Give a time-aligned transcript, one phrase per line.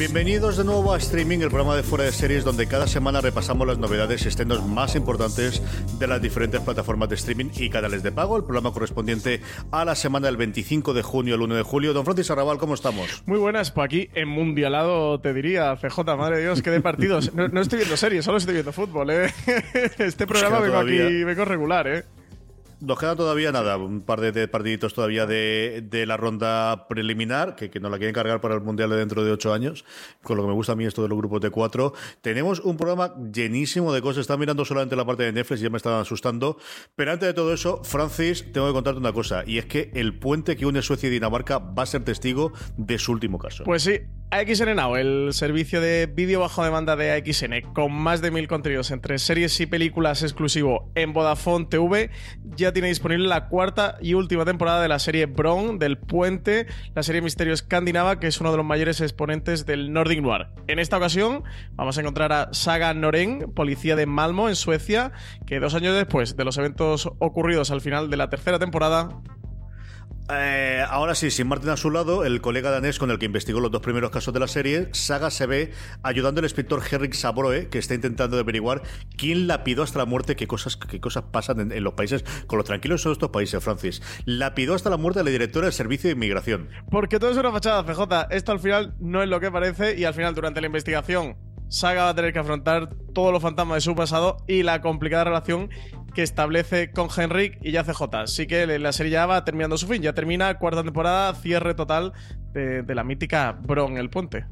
[0.00, 3.66] Bienvenidos de nuevo a Streaming, el programa de fuera de series donde cada semana repasamos
[3.66, 5.62] las novedades y estrenos más importantes
[5.98, 8.38] de las diferentes plataformas de streaming y canales de pago.
[8.38, 11.92] El programa correspondiente a la semana del 25 de junio al 1 de julio.
[11.92, 13.22] Don Francis Arrabal, ¿cómo estamos?
[13.26, 17.34] Muy buenas, pues aquí en Mundialado te diría, CJ, madre de Dios, qué de partidos.
[17.34, 19.34] No, no estoy viendo series, solo estoy viendo fútbol, ¿eh?
[19.98, 22.04] Este programa vengo aquí, vengo regular, ¿eh?
[22.80, 27.78] Nos queda todavía nada, un par de, partiditos todavía de, la ronda preliminar, que, que
[27.78, 29.84] nos la quieren cargar para el Mundial de dentro de ocho años,
[30.22, 31.92] con lo que me gusta a mí esto de los grupos de cuatro.
[32.22, 35.70] Tenemos un programa llenísimo de cosas, estaba mirando solamente la parte de Netflix y ya
[35.70, 36.56] me estaban asustando,
[36.96, 40.18] pero antes de todo eso, Francis, tengo que contarte una cosa, y es que el
[40.18, 43.64] puente que une Suecia y Dinamarca va a ser testigo de su último caso.
[43.64, 44.00] Pues sí,
[44.32, 48.92] AXN Now, el servicio de vídeo bajo demanda de AXN, con más de mil contenidos
[48.92, 52.10] entre series y películas exclusivo en Vodafone TV,
[52.56, 57.02] ya tiene disponible la cuarta y última temporada de la serie Bron del Puente, la
[57.02, 60.48] serie misterio escandinava, que es uno de los mayores exponentes del Nordic Noir.
[60.66, 65.12] En esta ocasión vamos a encontrar a Saga Norén, policía de Malmo, en Suecia,
[65.46, 69.08] que dos años después de los eventos ocurridos al final de la tercera temporada,
[70.32, 73.60] Eh, ahora sí, sin Martin a su lado, el colega danés con el que investigó
[73.60, 77.68] los dos primeros casos de la serie, Saga se ve ayudando al inspector Henrik Sabroe,
[77.68, 78.82] que está intentando averiguar
[79.16, 82.58] quién lapidó hasta la muerte, qué cosas, qué cosas pasan en, en los países, con
[82.58, 84.02] los tranquilos son estos países, Francis.
[84.24, 86.68] Lapidó hasta la muerte a la directora del Servicio de Inmigración.
[86.90, 88.28] Porque todo es una fachada, CJ.
[88.30, 91.36] Esto al final no es lo que parece y al final durante la investigación
[91.70, 95.22] Saga va a tener que afrontar todos los fantasmas de su pasado y la complicada
[95.22, 95.70] relación
[96.20, 98.02] que establece con Henrik y ya CJ.
[98.12, 100.02] Así que la serie ya va terminando su fin.
[100.02, 102.12] Ya termina cuarta temporada, cierre total
[102.52, 104.44] de, de la mítica Bron el puente.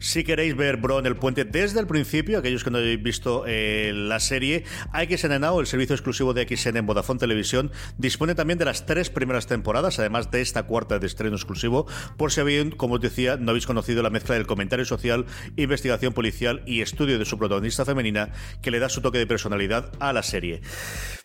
[0.00, 3.44] Si queréis ver Bro en el puente desde el principio, aquellos que no hayáis visto
[3.46, 8.58] eh, la serie, AXN Now, el servicio exclusivo de XN en Vodafone Televisión, dispone también
[8.58, 12.74] de las tres primeras temporadas, además de esta cuarta de estreno exclusivo, por si habéis,
[12.76, 17.18] como os decía, no habéis conocido la mezcla del comentario social, investigación policial y estudio
[17.18, 18.32] de su protagonista femenina,
[18.62, 20.62] que le da su toque de personalidad a la serie.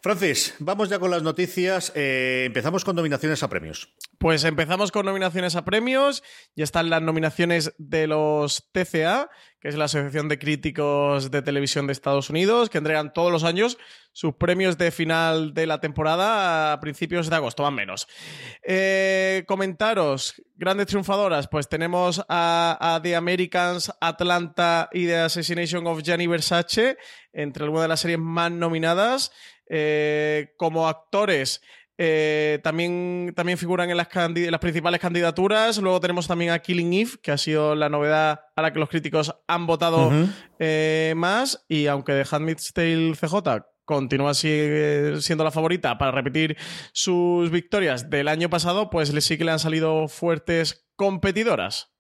[0.01, 1.91] Francis, vamos ya con las noticias.
[1.95, 3.95] Eh, empezamos con nominaciones a premios.
[4.19, 6.23] Pues empezamos con nominaciones a premios.
[6.55, 11.87] Ya están las nominaciones de los TCA, que es la Asociación de Críticos de Televisión
[11.87, 13.77] de Estados Unidos, que entregan todos los años
[14.11, 18.07] sus premios de final de la temporada a principios de agosto, más o menos.
[18.63, 26.27] Eh, comentaros, grandes triunfadoras, pues tenemos a, The Americans, Atlanta y The Assassination of Gianni
[26.27, 26.97] Versace,
[27.33, 29.31] entre algunas de las series más nominadas.
[29.67, 31.59] Eh, como actores,
[31.97, 35.77] eh, también, también figuran en las, candi- en las principales candidaturas.
[35.77, 38.89] Luego tenemos también a Killing Eve, que ha sido la novedad a la que los
[38.89, 40.11] críticos han votado
[40.59, 41.65] eh, más.
[41.67, 46.57] Y aunque The Handmaid's Tale CJ continúa siendo la favorita para repetir
[46.91, 51.91] sus victorias del año pasado, pues sí que le han salido fuertes competidoras.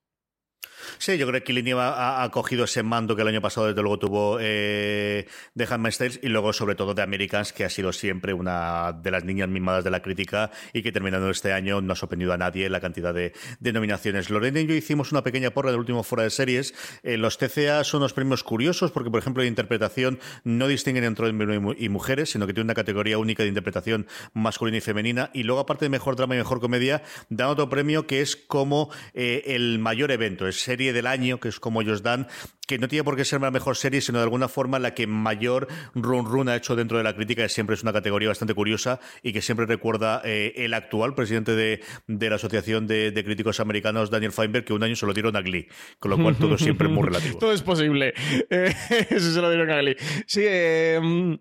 [0.97, 3.81] Sí, yo creo que Killing ha, ha cogido ese mando que el año pasado desde
[3.81, 8.33] luego tuvo eh, de Handmaid's y luego sobre todo de Americans, que ha sido siempre
[8.33, 11.95] una de las niñas mimadas de la crítica y que terminando este año no ha
[11.95, 14.29] sorprendido a nadie la cantidad de, nominaciones.
[14.29, 16.73] Lorena y yo hicimos una pequeña porra del último fuera de series.
[17.03, 21.29] Eh, los TCA son unos premios curiosos porque, por ejemplo, de interpretación no distinguen entre
[21.29, 24.81] hombres y mu- y mujeres, sino que tienen una categoría única de interpretación masculina y
[24.81, 25.29] femenina.
[25.33, 28.89] Y luego, aparte de mejor drama y mejor comedia, dan otro premio que es como
[29.13, 32.27] eh, el mayor evento, serie del año, que es como ellos dan,
[32.67, 35.05] que no tiene por qué ser la mejor serie, sino de alguna forma la que
[35.05, 38.55] mayor run run ha hecho dentro de la crítica, que siempre es una categoría bastante
[38.55, 43.23] curiosa y que siempre recuerda eh, el actual presidente de, de la Asociación de, de
[43.23, 45.67] Críticos Americanos, Daniel Feinberg, que un año se lo dieron a Glee,
[45.99, 47.37] con lo cual todo siempre es muy relativo.
[47.37, 48.13] Todo es posible.
[48.49, 48.73] Eh,
[49.11, 49.95] eso se lo dieron a Glee.
[50.25, 51.37] Sí, eh,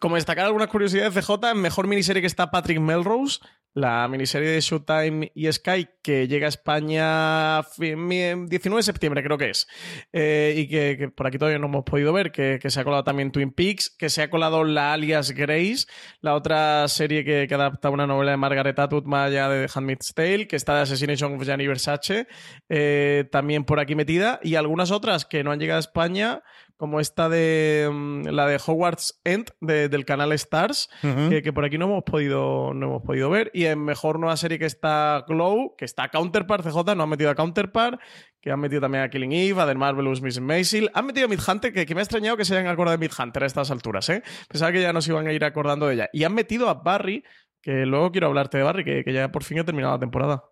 [0.00, 3.40] como destacar algunas curiosidades de J, mejor miniserie que está Patrick Melrose,
[3.74, 9.50] la miniserie de Showtime y Sky que llega a España 19 de septiembre, creo que
[9.50, 9.66] es,
[10.12, 13.32] eh, y que, por aquí todavía no hemos podido ver, que, se ha colado también
[13.32, 15.86] Twin Peaks, que se ha colado la alias Grace,
[16.20, 20.14] la otra serie que, adapta una novela de Margaret Atwood más allá de The Handmaid's
[20.14, 22.26] Tale, que está de Assassination of Gianni Versace,
[22.68, 26.42] eh, también por aquí metida, y algunas otras que no han llegado a España,
[26.82, 31.84] como esta de mm, la de Hogwarts End del canal Stars, que, por aquí no
[31.84, 33.52] hemos podido no hemos podido ver.
[33.54, 37.30] Y en mejor nueva serie que está Glow, que está Counterpart, CJ, no han metido
[37.30, 38.00] a Counterpart,
[38.40, 40.90] que han metido también a Killing Eve, a The Marvelous Miss Maisel.
[40.92, 43.44] Han metido a Midhunter, que, que me ha extrañado que se hayan acordado de Midhunter
[43.44, 44.24] a estas alturas, ¿eh?
[44.48, 46.10] Pensaba que ya nos iban a ir acordando de ella.
[46.12, 47.22] Y han metido a Barry,
[47.60, 50.51] que luego quiero hablarte de Barry, que, que ya por fin ha terminado la temporada.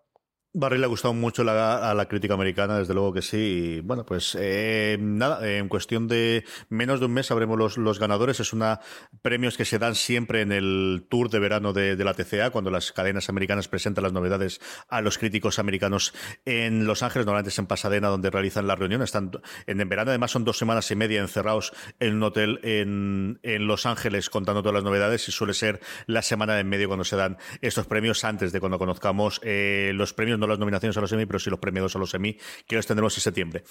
[0.53, 3.37] Barry le ha gustado mucho a la crítica americana, desde luego que sí.
[3.37, 8.41] Y bueno, pues eh, nada, en cuestión de menos de un mes sabremos los, ganadores.
[8.41, 8.81] Es una
[9.21, 12.91] premios que se dan siempre en el tour de verano de, la TCA, cuando las
[12.91, 14.59] cadenas americanas presentan las novedades
[14.89, 16.13] a los críticos americanos
[16.43, 19.01] en Los Ángeles, normalmente es en Pasadena donde realizan la reunión.
[19.01, 19.31] Están
[19.67, 21.71] en, verano, además son dos semanas y media encerrados
[22.01, 26.59] en un hotel en, Los Ángeles contando todas las novedades y suele ser la semana
[26.59, 30.47] en medio cuando se dan estos premios antes de cuando conozcamos eh, los premios no
[30.47, 33.15] las nominaciones a los Emmy, pero sí los premios a los Emmy, que los tendremos
[33.15, 33.63] en septiembre.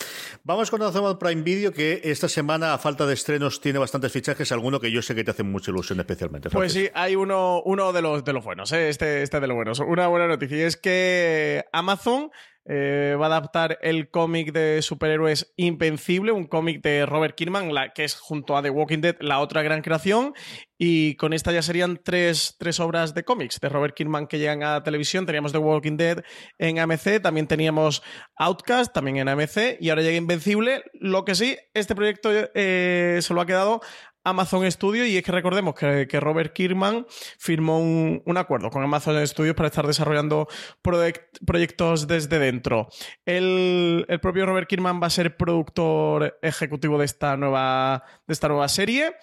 [0.45, 4.53] Vamos con Amazon Prime Video, que esta semana, a falta de estrenos, tiene bastantes fichajes,
[4.53, 6.49] alguno que yo sé que te hace mucha ilusión especialmente.
[6.51, 8.89] Pues sí, hay uno, uno de, los, de los buenos, ¿eh?
[8.89, 9.81] este, este de los buenos.
[9.81, 12.31] Una buena noticia es que Amazon
[12.67, 18.05] eh, va a adaptar el cómic de superhéroes Invencible, un cómic de Robert Kirkman, que
[18.05, 20.35] es junto a The Walking Dead la otra gran creación.
[20.79, 24.63] Y con esta ya serían tres, tres obras de cómics de Robert Kirkman que llegan
[24.63, 25.27] a televisión.
[25.27, 26.23] Teníamos The Walking Dead
[26.59, 28.03] en AMC, también teníamos
[28.37, 30.83] Outcast, también en AMC, y ahora llega Invencible.
[30.95, 33.81] Lo que sí, este proyecto eh, se lo ha quedado
[34.25, 37.07] Amazon Studios y es que recordemos que, Robert Kirkman
[37.39, 40.49] firmó un, acuerdo con Amazon Studios para estar desarrollando
[40.83, 42.89] proyectos desde dentro.
[43.25, 48.49] El, el, propio Robert Kirkman va a ser productor ejecutivo de esta nueva, de esta
[48.49, 49.15] nueva serie.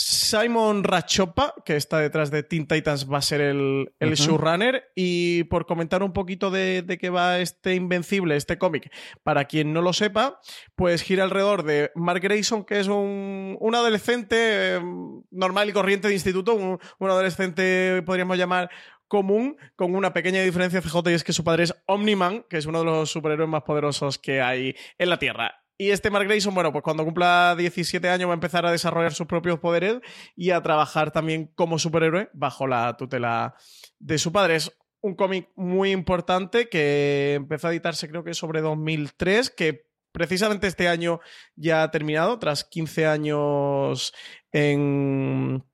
[0.00, 4.90] Simon Rachopa, que está detrás de Teen Titans, va a ser el, el showrunner.
[4.94, 8.90] Y por comentar un poquito de, de qué va este Invencible, este cómic,
[9.22, 10.40] para quien no lo sepa,
[10.74, 16.08] pues gira alrededor de Mark Grayson, que es un, un adolescente em, normal y corriente
[16.08, 18.70] de instituto, un, un adolescente, podríamos llamar,
[19.06, 22.64] común, con una pequeña diferencia CJ, y es que su padre es Omniman, que es
[22.64, 25.60] uno de los superhéroes más poderosos que hay en la Tierra.
[25.80, 29.14] Y este Mark Grayson, bueno, pues cuando cumpla 17 años va a empezar a desarrollar
[29.14, 30.00] sus propios poderes
[30.36, 33.54] y a trabajar también como superhéroe bajo la tutela
[33.98, 34.56] de su padre.
[34.56, 40.66] Es un cómic muy importante que empezó a editarse creo que sobre 2003, que precisamente
[40.66, 41.20] este año
[41.56, 44.12] ya ha terminado, tras 15 años
[44.52, 45.64] en,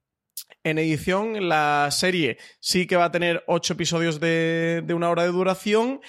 [0.63, 1.49] en edición.
[1.49, 6.01] La serie sí que va a tener 8 episodios de, de, una hora de duración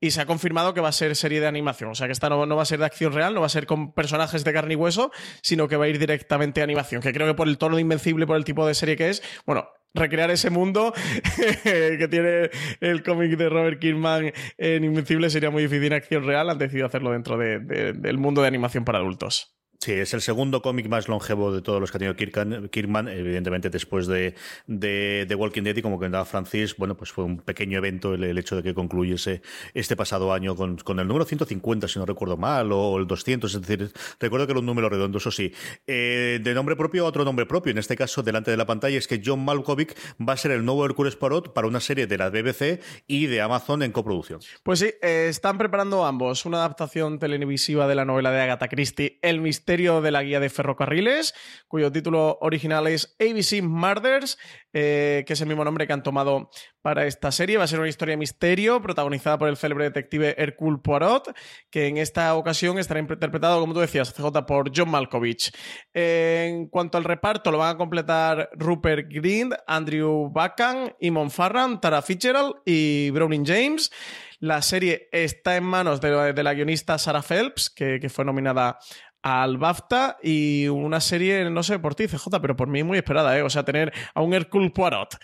[0.00, 1.90] y se ha confirmado que va a ser serie de animación.
[1.90, 3.66] O sea, que esta no, va a ser de acción real, no va a ser
[3.66, 5.10] con personajes de carne y hueso,
[5.42, 7.02] sino que va a ir directamente a animación.
[7.02, 9.22] Que creo que por el tono de Invencible, por el tipo de serie que es,
[9.46, 10.92] bueno, recrear ese mundo
[11.64, 12.50] que tiene
[12.80, 16.50] el cómic de Robert Kirkman en Invencible sería muy difícil en acción real.
[16.50, 19.57] Han decidido hacerlo dentro del mundo de animación para adultos.
[19.80, 23.70] Sí, es el segundo cómic más longevo de todos los que ha tenido Kirkman, evidentemente
[23.70, 24.34] después de,
[24.66, 28.56] de, Walking Dead y como comentaba Francis, bueno, pues fue un pequeño evento el, hecho
[28.56, 29.40] de que concluyese
[29.74, 33.60] este pasado año con, el número 150, si no recuerdo mal, o el 200, es
[33.60, 35.52] decir, recuerdo que era un número redondo, eso sí.
[35.86, 38.98] Eh, de nombre propio a otro nombre propio, en este caso delante de la pantalla,
[38.98, 42.18] es que John Malkovich va a ser el nuevo Hercules Poirot para una serie de
[42.18, 44.40] la BBC y de Amazon en coproducción.
[44.64, 49.20] Pues sí, eh, están preparando ambos una adaptación televisiva de la novela de Agatha Christie,
[49.22, 51.34] El Misterio de la guía de ferrocarriles,
[51.68, 54.38] cuyo título original es ABC Murders,
[54.72, 56.50] eh, que es el mismo nombre que han tomado
[56.82, 57.58] para esta serie.
[57.58, 61.32] Va a ser una historia misterio protagonizada por el célebre detective Hercule Poirot,
[61.70, 65.52] que en esta ocasión estará interpretado, como tú decías, CJ, por John Malkovich.
[65.94, 72.02] en cuanto al reparto, lo van a completar Rupert Green, Andrew Bacon, Imon Farran, Tara
[72.02, 73.92] Fitzgerald y Browning James.
[74.40, 78.78] La serie está en manos de, la guionista Sarah Phelps, que, que, fue nominada
[79.22, 83.36] al BAFTA y una serie, no sé por ti, CJ, pero por mí muy esperada,
[83.36, 83.42] ¿eh?
[83.42, 85.16] O sea, tener a un Hercule Poirot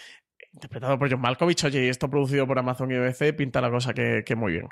[0.53, 3.93] interpretado por John Malkovich, oye, y esto producido por Amazon y BBC, pinta la cosa
[3.93, 4.69] que, que muy bien.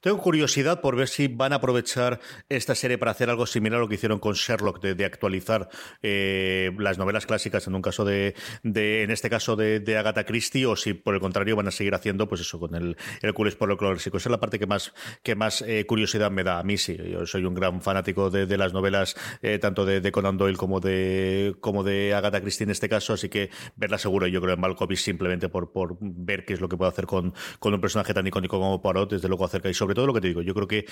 [0.00, 3.80] Tengo curiosidad por ver si van a aprovechar esta serie para hacer algo similar a
[3.82, 5.68] lo que hicieron con Sherlock, de, actualizar
[6.02, 10.76] eh, las novelas clásicas en un caso de, en este caso de, Agatha Christie, o
[10.76, 13.76] si por el contrario van a seguir haciendo, pues eso, con el, el por lo
[13.76, 14.16] clásico.
[14.16, 16.58] Esa es la parte que más, que más eh, curiosidad me da.
[16.58, 20.36] A mí sí, yo soy un gran fanático de, las novelas, eh, tanto de, Conan
[20.36, 24.40] Doyle como de, como de Agatha Christie en este caso, así que verla seguro, yo
[24.40, 27.74] creo, en Malkovich simplemente por, por ver qué es lo que puede hacer con, con
[27.74, 30.28] un personaje tan icónico como Poirot, desde luego acerca y sobre todo lo que te
[30.28, 30.86] digo, yo creo que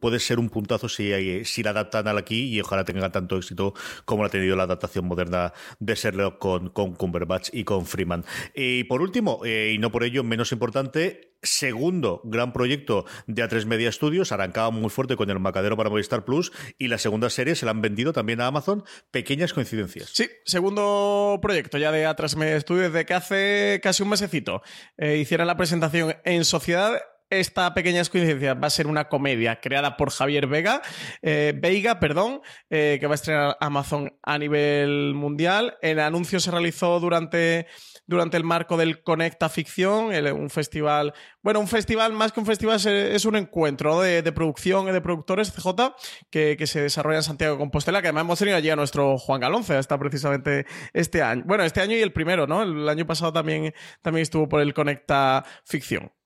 [0.00, 1.12] puede ser un puntazo si,
[1.44, 3.74] si la adaptan al aquí y ojalá tenga tanto éxito
[4.06, 8.24] como la ha tenido la adaptación moderna de Sherlock con, con Cumberbatch y con Freeman.
[8.54, 13.66] Y por último, eh, y no por ello menos importante, segundo gran proyecto de A3
[13.66, 17.56] Media Studios, arrancaba muy fuerte con el Macadero para Movistar Plus y la segunda serie
[17.56, 18.84] se la han vendido también a Amazon.
[19.10, 20.08] Pequeñas coincidencias.
[20.14, 24.62] Sí, segundo proyecto ya de A3 Media Studios de que hace casi un mesecito
[24.96, 26.98] eh, hicieron la presentación en Sociedad
[27.30, 30.82] esta pequeña coincidencia va a ser una comedia creada por Javier Vega,
[31.22, 35.76] eh, Veiga, perdón, eh, que va a estrenar Amazon a nivel mundial.
[35.82, 37.66] El anuncio se realizó durante,
[38.06, 42.76] durante el marco del Conecta Ficción, un festival, bueno, un festival más que un festival
[42.86, 45.94] es, un encuentro de, producción y de productores CJ
[46.30, 49.18] que, que, se desarrolla en Santiago de Compostela, que además hemos tenido allí a nuestro
[49.18, 51.42] Juan Galonce, está precisamente este año.
[51.46, 52.62] Bueno, este año y el primero, ¿no?
[52.62, 56.17] El año pasado también, también estuvo por el Conecta Ficción.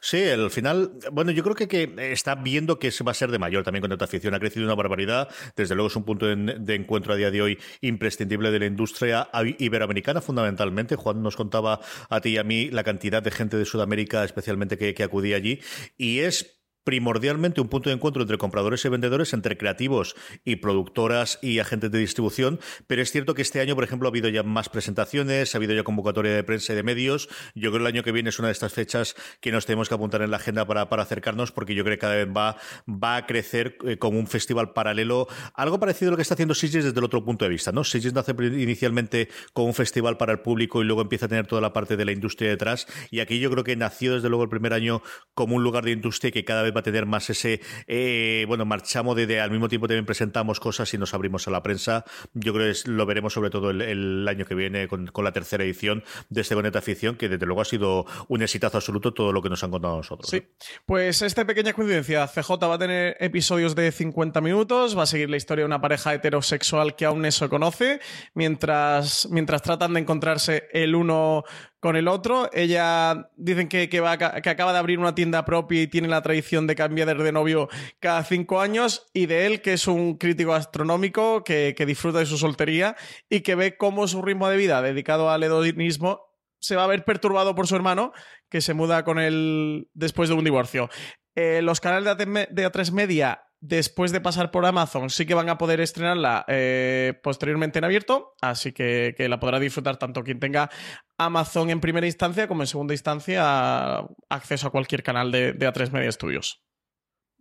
[0.00, 3.30] Sí, al final, bueno, yo creo que, que está viendo que se va a ser
[3.30, 4.34] de mayor también con esta afición.
[4.34, 5.28] Ha crecido una barbaridad.
[5.56, 9.28] Desde luego es un punto de, encuentro a día de hoy imprescindible de la industria
[9.58, 10.96] iberoamericana, fundamentalmente.
[10.96, 14.76] Juan nos contaba a ti y a mí la cantidad de gente de Sudamérica, especialmente
[14.76, 15.60] que acudía allí.
[15.96, 20.14] Y es primordialmente un punto de encuentro entre compradores y vendedores, entre creativos
[20.44, 24.10] y productoras y agentes de distribución, pero es cierto que este año, por ejemplo, ha
[24.10, 27.28] habido ya más presentaciones, ha habido ya convocatoria de prensa y de medios.
[27.54, 29.88] Yo creo que el año que viene es una de estas fechas que nos tenemos
[29.88, 32.56] que apuntar en la agenda para, acercarnos, porque yo creo que cada vez va,
[32.88, 36.54] va a crecer eh, como un festival paralelo, algo parecido a lo que está haciendo
[36.54, 37.82] Sitges desde el otro punto de vista, ¿no?
[38.14, 41.72] Nace inicialmente como un festival para el público y luego empieza a tener toda la
[41.72, 44.72] parte de la industria detrás, y aquí yo creo que nació desde luego el primer
[44.72, 45.02] año
[45.34, 48.64] como un lugar de industria que cada vez va a tener más ese, eh, bueno,
[48.64, 52.04] marchamos de, al mismo tiempo también presentamos cosas y nos abrimos a la prensa.
[52.34, 56.04] Yo creo que lo veremos sobre todo el, año que viene con, la tercera edición
[56.28, 59.48] de este Boneta Afición, que desde luego ha sido un exitazo absoluto todo lo que
[59.48, 60.30] nos han contado nosotros.
[60.30, 60.42] Sí,
[60.86, 65.30] pues esta pequeña coincidencia, CJ va a tener episodios de 50 minutos, va a seguir
[65.30, 68.00] la historia de una pareja heterosexual que aún se conoce,
[68.34, 71.44] mientras, mientras tratan de encontrarse el uno
[71.84, 72.48] con el otro.
[72.54, 76.22] Ella dicen que, que, va, que acaba de abrir una tienda propia y tiene la
[76.22, 77.68] tradición de cambiar de novio
[78.00, 79.06] cada cinco años.
[79.12, 82.96] Y de él, que es un crítico astronómico que, que disfruta de su soltería
[83.28, 86.22] y que ve cómo su ritmo de vida dedicado al hedonismo
[86.58, 88.14] se va a ver perturbado por su hermano,
[88.48, 90.88] que se muda con él después de un divorcio.
[91.34, 95.56] Eh, los canales de A3 Media después de pasar por Amazon, sí que van a
[95.56, 100.70] poder estrenarla eh, posteriormente en abierto, así que, la podrá disfrutar tanto quien tenga
[101.16, 105.90] Amazon en primera instancia como en segunda instancia acceso a cualquier canal de, de A3
[105.92, 106.63] Media Studios.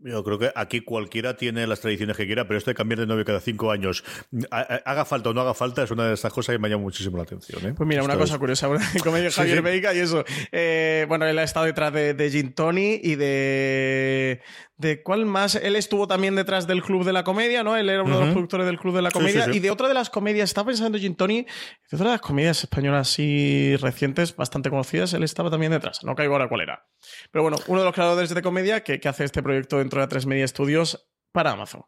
[0.04, 3.08] Yo creo que aquí cualquiera tiene las tradiciones que quiera, pero esto de cambiar de
[3.08, 4.04] novio cada cinco años,
[4.52, 7.18] haga falta o no haga falta, es una de esas cosas que me llama muchísimo
[7.18, 7.66] la atención.
[7.66, 7.74] ¿eh?
[7.76, 8.68] Pues mira, una cosa curiosa,
[9.04, 10.26] como Javier Veiga y eso.
[10.52, 14.42] Eh, bueno, él ha estado detrás de, de Gin Tony y de
[14.84, 15.56] de cuál más.
[15.56, 17.76] Él estuvo también detrás del Club de la Comedia, ¿no?
[17.76, 19.48] Él era uno de los productores del Club de la Comedia.
[19.52, 21.46] Y de otra de las comedias, estaba pensando Jim Tony,
[21.90, 26.04] de otra de las comedias españolas así recientes, bastante conocidas, él estaba también detrás.
[26.04, 26.86] No caigo ahora cuál era.
[27.32, 30.28] Pero bueno, uno de los creadores de comedia que, que hace este proyecto dentro de
[30.28, 31.84] Media Studios para Amazon.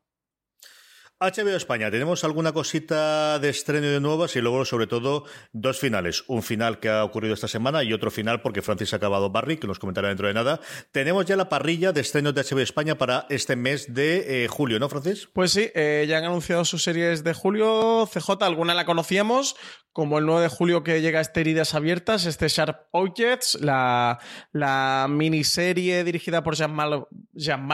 [1.17, 6.25] HBO España, tenemos alguna cosita de estreno de nuevas y luego, sobre todo, dos finales.
[6.27, 9.55] Un final que ha ocurrido esta semana y otro final porque Francis ha acabado Barry,
[9.55, 10.59] que nos comentará dentro de nada.
[10.91, 14.77] Tenemos ya la parrilla de estrenos de HBO España para este mes de eh, julio,
[14.77, 15.29] ¿no, Francis?
[15.31, 18.09] Pues sí, eh, ya han anunciado sus series de julio.
[18.11, 19.55] CJ, alguna la conocíamos,
[19.93, 24.19] como el 9 de julio que llega este Heridas Abiertas, este Sharp Objects, la,
[24.51, 27.69] la miniserie dirigida por Jean-Marc Jean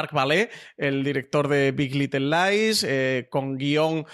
[0.77, 4.05] el director de Big Little Lies, eh, con guion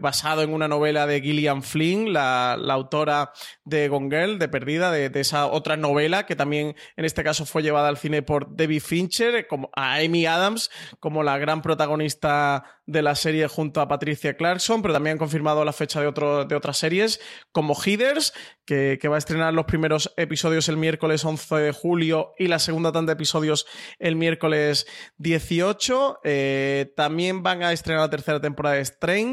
[0.00, 3.32] basado en una novela de Gillian Flynn, la, autora
[3.64, 7.62] de Gone Girl, de Perdida, de, esa otra novela que también en este caso fue
[7.62, 10.70] llevada al cine por Debbie Fincher, como, a Amy Adams
[11.00, 15.62] como la gran protagonista de la serie junto a Patricia Clarkson, pero también han confirmado
[15.62, 17.20] la fecha de, otro, de otras series
[17.52, 18.32] como Heathers,
[18.64, 22.92] que, va a estrenar los primeros episodios el miércoles 11 de julio y la segunda
[22.92, 23.66] tanda de episodios
[23.98, 24.86] el miércoles
[25.18, 26.20] 18.
[26.24, 28.82] Eh, también van a estrenar la tercera temporada de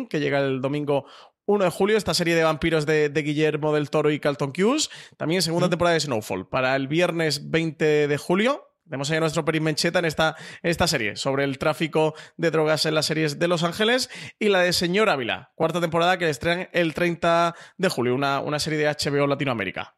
[0.09, 1.05] Que llega el domingo
[1.45, 4.89] 1 de julio, esta serie de vampiros de, Guillermo del Toro y Carlton Hughes.
[5.17, 6.47] También segunda temporada de Snowfall.
[6.47, 10.85] Para el viernes 20 de julio, Tenemos ahí a nuestro Perimencheta en esta, en esta
[10.85, 14.73] serie sobre el tráfico de drogas en las series de Los Ángeles y la de
[14.73, 19.25] Señor Ávila, cuarta temporada que estrenan el 30 de julio, una, una serie de HBO
[19.25, 19.95] Latinoamérica.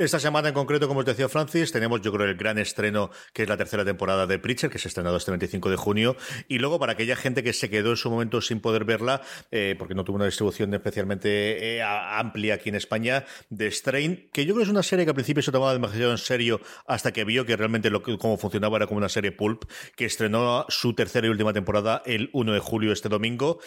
[0.00, 3.42] Esta semana en concreto, como os decía Francis, tenemos yo creo el gran estreno que
[3.42, 6.16] es la tercera temporada de Preacher, que se ha estrenado este 25 de junio.
[6.48, 9.76] Y luego para aquella gente que se quedó en su momento sin poder verla, eh,
[9.78, 14.54] porque no tuvo una distribución especialmente eh, amplia aquí en España, de Strain, que yo
[14.54, 17.24] creo que es una serie que al principio se tomaba demasiado en serio hasta que
[17.24, 19.64] vio que realmente cómo funcionaba era como una serie pulp,
[19.96, 23.60] que estrenó su tercera y última temporada el 1 de julio este domingo.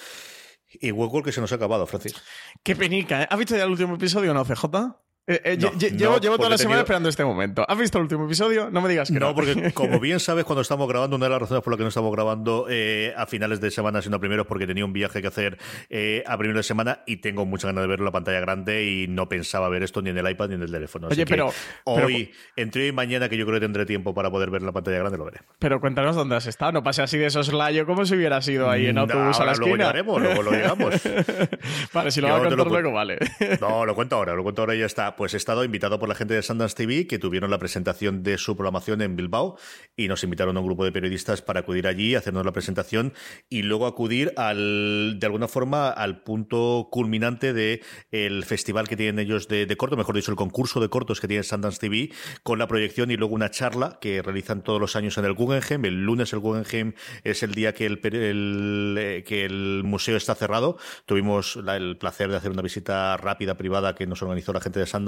[0.82, 2.16] Y Westworld que se nos ha acabado, Francis.
[2.64, 3.28] Qué penica, ¿eh?
[3.30, 5.04] ¿Has visto ya el último episodio, no, CJ?
[5.26, 7.66] Eh, eh, No, lle- no, llevo, llevo toda la semana tenido- esperando este momento.
[7.66, 8.70] ¿Has visto el último episodio?
[8.70, 9.28] No me digas que no.
[9.28, 11.84] No, porque como bien sabes, cuando estamos grabando, una de las razones por las que
[11.84, 15.22] no estamos grabando eh, a finales de semana, sino a primeros, porque tenía un viaje
[15.22, 15.58] que hacer
[15.90, 18.84] eh, a primeros de semana y tengo muchas ganas de verlo en la pantalla grande
[18.84, 21.08] y no pensaba ver esto ni en el iPad ni en el teléfono.
[21.08, 21.54] Así Oye, que pero-
[21.86, 24.60] pero- hoy, entre hoy y mañana, que yo creo que tendré tiempo para poder ver
[24.60, 25.40] en la pantalla grande, lo veré.
[25.58, 26.74] Pero cuéntanos dónde has estado.
[26.74, 29.52] No pase así de soslayo como si hubiera sido ahí en No, autobús a la
[29.52, 29.78] ahora luego esquina.
[29.86, 30.94] llegaremos, luego lo llegamos.
[31.94, 33.20] vale, si lo Yo vas a lo contar luego, vale.
[33.62, 35.13] No, lo cuento ahora, lo cuento ahora y ya está.
[35.18, 38.38] Pues he estado invitado por la gente de Sundance TV que tuvieron la presentación de
[38.38, 39.58] su programación en Bilbao
[39.96, 43.14] y nos invitaron a un grupo de periodistas para acudir allí, hacernos la presentación
[43.50, 49.20] y luego acudir al, de alguna forma al punto culminante de el festival que tienen
[49.20, 52.58] ellos de, de corto, mejor dicho, el concurso de cortos que tiene Sundance TV con
[52.58, 55.86] la proyección y luego una charla que realizan todos los años en el Guggenheim.
[55.86, 56.94] El lunes el Guggenheim
[57.24, 60.78] es el día que el, eh, que el museo está cerrado.
[61.06, 64.86] Tuvimos el placer de hacer una visita rápida, privada, que nos organizó la gente de
[64.86, 65.03] Sundance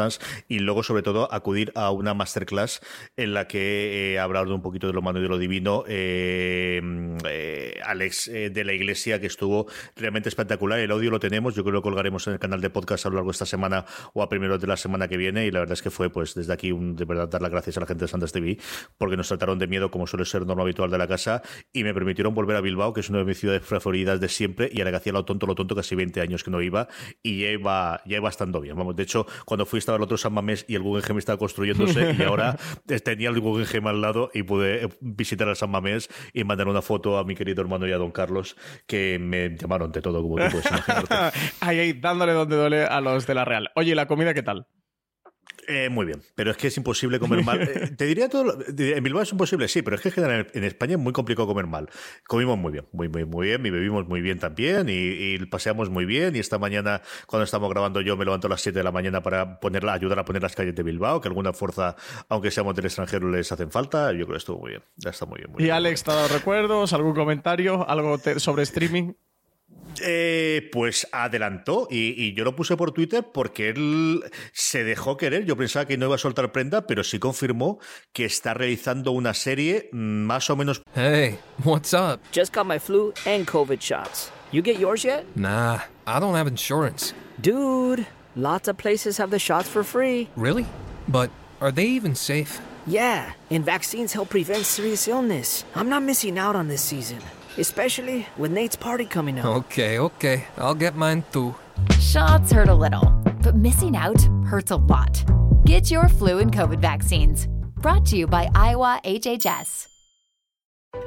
[0.47, 2.81] y luego, sobre todo, acudir a una masterclass
[3.17, 6.81] en la que eh, un poquito de lo humano y de lo divino eh,
[7.27, 10.79] eh, Alex eh, de la Iglesia, que estuvo realmente espectacular.
[10.79, 13.09] El audio lo tenemos, yo creo que lo colgaremos en el canal de podcast a
[13.09, 15.59] lo largo de esta semana o a primeros de la semana que viene y la
[15.59, 17.85] verdad es que fue, pues, desde aquí, un, de verdad, dar las gracias a la
[17.85, 18.57] gente de Sundance TV
[18.97, 21.93] porque nos trataron de miedo como suele ser norma habitual de la casa y me
[21.93, 24.85] permitieron volver a Bilbao, que es una de mis ciudades preferidas de siempre y a
[24.85, 26.87] la que hacía lo tonto, lo tonto, casi 20 años que no iba
[27.23, 28.75] y ya iba, ya iba estando bien.
[28.75, 32.15] Vamos, de hecho, cuando fui estaba el otro San Mamés y el Guggenheim estaba construyéndose
[32.17, 32.57] y ahora
[33.03, 37.17] tenía el Guggenheim al lado y pude visitar al San Mamés y mandar una foto
[37.17, 40.43] a mi querido hermano y a don Carlos que me llamaron de todo, como tú
[40.51, 41.15] puedes imaginarte.
[41.61, 43.69] ahí, ahí, dándole donde duele a los de la Real.
[43.75, 44.67] Oye, ¿y la comida qué tal?
[45.67, 47.59] Eh, muy bien, pero es que es imposible comer mal.
[47.67, 48.43] Eh, te diría todo.
[48.43, 51.47] lo- En Bilbao es imposible, sí, pero es que en en España es muy complicado
[51.47, 51.89] comer mal.
[52.27, 55.89] Comimos muy bien, muy, muy, muy bien, y bebimos muy bien también, y, y paseamos
[55.89, 56.35] muy bien.
[56.35, 59.21] Y esta mañana, cuando estamos grabando, yo me levanto a las 7 de la mañana
[59.23, 61.95] para ponerla, ayudar a poner las calles de Bilbao, que alguna fuerza,
[62.29, 64.11] aunque seamos del extranjero, les hacen falta.
[64.11, 65.51] Yo creo que estuvo muy bien, ya está muy bien.
[65.51, 66.93] Muy ¿Y bien, Alex te ha dado recuerdos?
[66.93, 67.87] ¿Algún comentario?
[67.89, 69.13] ¿Algo te- sobre streaming?
[70.03, 75.45] Eh, pues adelantó y, y yo lo puse por Twitter porque él se dejó querer.
[75.45, 77.79] Yo pensaba que no iba a soltar prenda, pero sí confirmó
[78.13, 80.81] que está realizando una serie más o menos.
[80.95, 82.19] Hey, what's up?
[82.33, 84.31] Just got my flu and COVID shots.
[84.51, 85.25] You get yours yet?
[85.35, 87.13] Nah, I don't have insurance.
[87.41, 88.05] Dude,
[88.35, 90.29] lots of places have the shots for free.
[90.35, 90.65] Really?
[91.07, 91.29] But
[91.59, 92.59] are they even safe?
[92.87, 95.65] Yeah, and vaccines help prevent serious illness.
[95.75, 97.19] I'm not missing out on this season,
[97.57, 99.45] especially with Nate's party coming up.
[99.45, 100.43] Okay, okay.
[100.57, 101.55] I'll get mine too.
[101.99, 103.09] Shots hurt a little,
[103.41, 105.23] but missing out hurts a lot.
[105.65, 107.47] Get your flu and COVID vaccines.
[107.75, 109.87] Brought to you by Iowa HHS.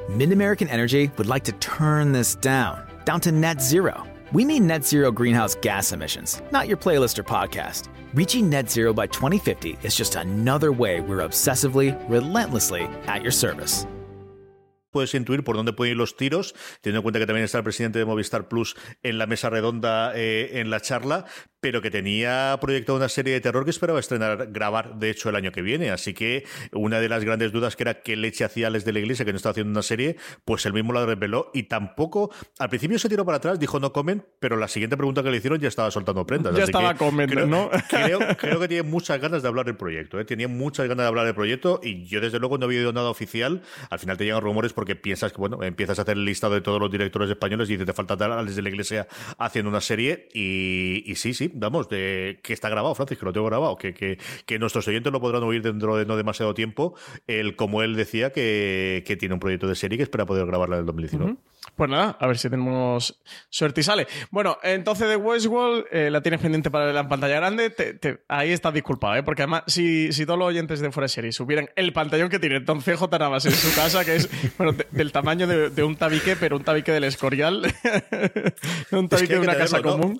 [0.09, 4.05] Mid American Energy would like to turn this down, down to net zero.
[4.31, 7.87] We mean net zero greenhouse gas emissions, not your playlist or podcast.
[8.13, 13.85] Reaching net zero by 2050 is just another way we're obsessively, relentlessly at your service.
[14.91, 17.63] Puedes intuir por dónde pueden ir los tiros, teniendo en cuenta que también está el
[17.63, 21.25] presidente de Movistar Plus en la mesa redonda eh, en la charla,
[21.61, 25.35] pero que tenía proyectado una serie de terror que esperaba estrenar, grabar, de hecho, el
[25.35, 25.89] año que viene.
[25.91, 28.99] Así que una de las grandes dudas que era qué leche hacía Alex de la
[28.99, 32.69] Iglesia, que no estaba haciendo una serie, pues él mismo la reveló y tampoco, al
[32.69, 35.59] principio se tiró para atrás, dijo no comen, pero la siguiente pregunta que le hicieron
[35.59, 36.55] ya estaba soltando prendas.
[36.55, 37.69] Ya Así estaba que creo, ¿no?
[37.89, 40.25] creo, creo que tiene muchas ganas de hablar del proyecto, ¿eh?
[40.25, 43.09] tenía muchas ganas de hablar del proyecto y yo desde luego no había oído nada
[43.09, 43.61] oficial.
[43.89, 46.61] Al final te llegan rumores porque piensas que, bueno, empiezas a hacer el listado de
[46.61, 49.81] todos los directores españoles y dices, te falta tal Alex de la Iglesia haciendo una
[49.81, 53.75] serie y, y sí, sí, vamos, de que está grabado, Francis, que lo tengo grabado,
[53.75, 56.95] que, que, que nuestros oyentes lo podrán oír dentro de no demasiado tiempo,
[57.27, 60.75] el como él decía que, que tiene un proyecto de serie que espera poder grabarla
[60.75, 61.35] en el 2019.
[61.75, 64.07] Pues nada, a ver si tenemos suerte y sale.
[64.31, 67.69] Bueno, entonces de Westworld eh, la tienes pendiente para verla en pantalla grande.
[67.69, 69.23] Te- te- ahí estás disculpado, ¿eh?
[69.23, 72.39] porque además, si, si todos los oyentes de Fuera de Serie supieran el pantallón que
[72.39, 73.19] tiene entonces J.
[73.19, 76.55] Navas en su casa, que es bueno, de- del tamaño de, de un tabique, pero
[76.57, 77.61] un tabique del Escorial,
[78.91, 80.13] un tabique de una casa ¿no?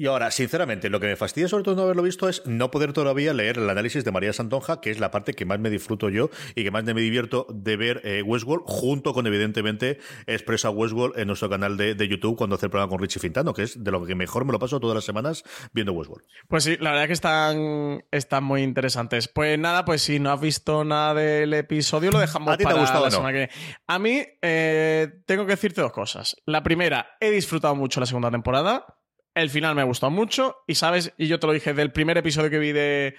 [0.00, 2.94] Y ahora, sinceramente, lo que me fastidia sobre todo no haberlo visto es no poder
[2.94, 6.08] todavía leer el análisis de María Santonja, que es la parte que más me disfruto
[6.08, 11.18] yo y que más me divierto de ver eh, Westworld, junto con, evidentemente, Expresa Westworld
[11.18, 13.84] en nuestro canal de, de, YouTube cuando hace el programa con Richie Fintano, que es
[13.84, 16.24] de lo que mejor me lo paso todas las semanas viendo Westworld.
[16.48, 19.28] Pues sí, la verdad que están, están muy interesantes.
[19.28, 22.70] Pues nada, pues si no has visto nada del episodio, lo dejamos ¿A ti te
[22.70, 23.16] para ha gustado la no?
[23.16, 23.52] semana que viene.
[23.86, 26.36] A mí, eh, tengo que decirte dos cosas.
[26.46, 28.86] La primera, he disfrutado mucho la segunda temporada.
[29.34, 30.56] El final me ha gustado mucho.
[30.66, 33.14] Y sabes, y yo te lo dije del primer episodio que vi de,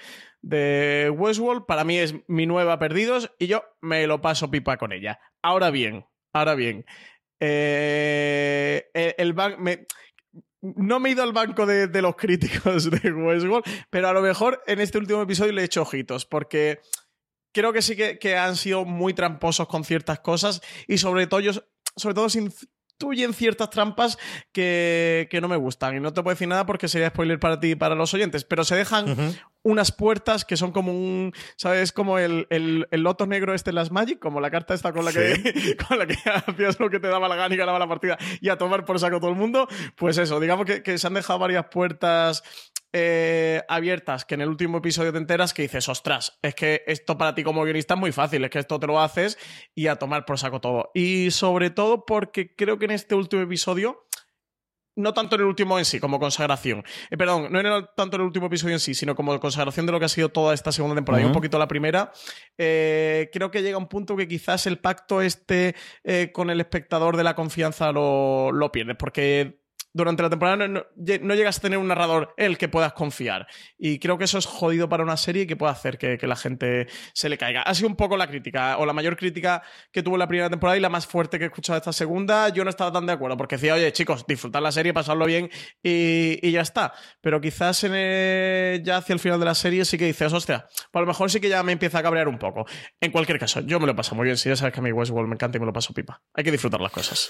[1.15, 5.19] Westworld, para mí es mi nueva Perdidos y yo me lo paso pipa con ella.
[5.41, 6.85] Ahora bien, ahora bien.
[7.39, 9.85] eh, el, ban- me-
[10.61, 14.61] no me he ido al banco de, los críticos de Westworld, pero a lo mejor
[14.67, 16.81] en este último episodio le he hecho ojitos, porque
[17.53, 21.41] creo que sí que, que han sido muy tramposos con ciertas cosas y sobre todo,
[21.95, 22.47] sobre todo se
[23.01, 24.17] intuyen ciertas trampas
[24.51, 25.95] que, que no me gustan.
[25.95, 28.43] Y no te puedo decir nada porque sería spoiler para ti y para los oyentes,
[28.43, 31.91] pero se dejan unas puertas que son como un, ¿sabes?
[31.91, 35.05] Como el, el, el loto negro este en las Magic, como la carta esta con
[35.05, 37.87] la que, con la que hacías lo que te daba la gana y ganaba la
[37.87, 39.67] partida y a tomar por saco todo el mundo.
[39.95, 42.43] Pues eso, digamos que, que se han dejado varias puertas
[42.93, 47.17] eh, abiertas que en el último episodio te enteras que dices, ostras, es que esto
[47.17, 49.37] para ti como guionista es muy fácil, es que esto te lo haces
[49.73, 50.91] y a tomar por saco todo.
[50.93, 54.05] Y sobre todo porque creo que en este último episodio
[55.01, 56.83] no tanto en el último en sí, como consagración.
[57.09, 59.85] Eh, perdón, no en el- tanto en el último episodio en sí, sino como consagración
[59.85, 62.11] de lo que ha sido toda esta segunda temporada y un poquito la primera.
[62.57, 67.17] eh, creo que llega un punto que quizás el pacto este eh, con el espectador
[67.17, 69.60] de la confianza lo, lo pierdes, porque
[69.93, 72.93] durante la temporada no, no- lle- no llegas a tener un narrador el que puedas
[72.93, 73.47] confiar.
[73.77, 76.35] Y creo que eso es jodido para una serie que puede hacer que, que la
[76.35, 77.61] gente se le caiga.
[77.63, 80.77] Ha sido un poco la crítica, o la mayor crítica que tuvo la primera temporada
[80.77, 82.49] y la más fuerte que he escuchado esta segunda.
[82.49, 85.49] Yo no estaba tan de acuerdo, porque decía, oye, chicos, disfrutar la serie, pasarlo bien
[85.83, 86.93] y, y ya está.
[87.21, 90.67] Pero quizás en el- ya hacia el final de la serie sí que dices, hostia,
[90.91, 92.65] pues a lo mejor sí que ya me empieza a cabrear un poco.
[92.99, 94.37] En cualquier caso, yo me lo paso muy bien.
[94.37, 96.21] Si ya sabes que a mí Westworld me encanta y me lo paso pipa.
[96.33, 97.29] Hay que disfrutar las cosas.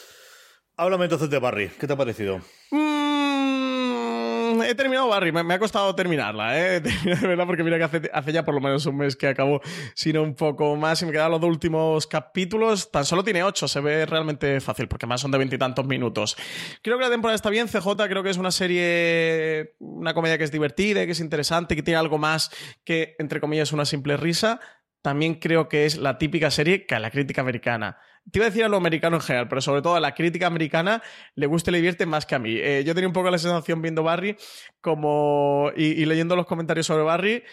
[0.81, 1.69] Háblame entonces de Barry.
[1.79, 2.41] ¿Qué te ha parecido?
[2.71, 6.79] Mm, he terminado Barry, me, ha costado terminarla, ¿eh?
[6.81, 9.61] De verdad porque mira que hace, hace ya por lo menos un mes que acabó,
[9.93, 12.89] sino un poco más y me quedan los dos últimos capítulos.
[12.89, 16.35] Tan solo tiene ocho, se ve realmente fácil porque más son de veintitantos minutos.
[16.81, 20.45] Creo que la temporada está bien, CJ creo que es una serie, una comedia que
[20.45, 22.49] es divertida, que es interesante, que tiene algo más
[22.83, 24.59] que, entre comillas, una simple risa.
[25.03, 28.49] También creo que es la típica serie que a la crítica americana te iba a
[28.49, 31.01] decir a lo americano en general, pero sobre todo a la crítica americana
[31.35, 32.55] le gusta y le divierte más que a mí.
[32.55, 34.37] Eh, yo tenía un poco la sensación viendo Barry
[34.79, 37.43] como y, leyendo los comentarios sobre Barry,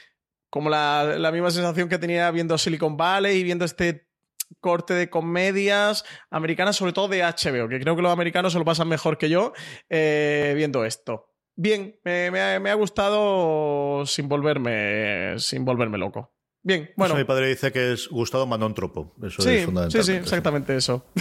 [0.51, 4.09] como la, la misma sensación que tenía viendo Silicon Valley y viendo este
[4.61, 8.65] corte de comedias americanas, sobre todo de HBO, que creo que los americanos se lo
[8.65, 9.53] pasan mejor que yo
[9.89, 11.27] eh, viendo esto.
[11.55, 16.38] Bien, me, me ha, me ha gustado sin volverme, sin volverme loco.
[16.63, 17.15] Bien, bueno.
[17.15, 19.15] Eso mi padre dice que es gustado Manon Tropo.
[19.23, 20.05] Eso Sí, es sí, fundamental.
[20.05, 21.07] sí, exactamente eso.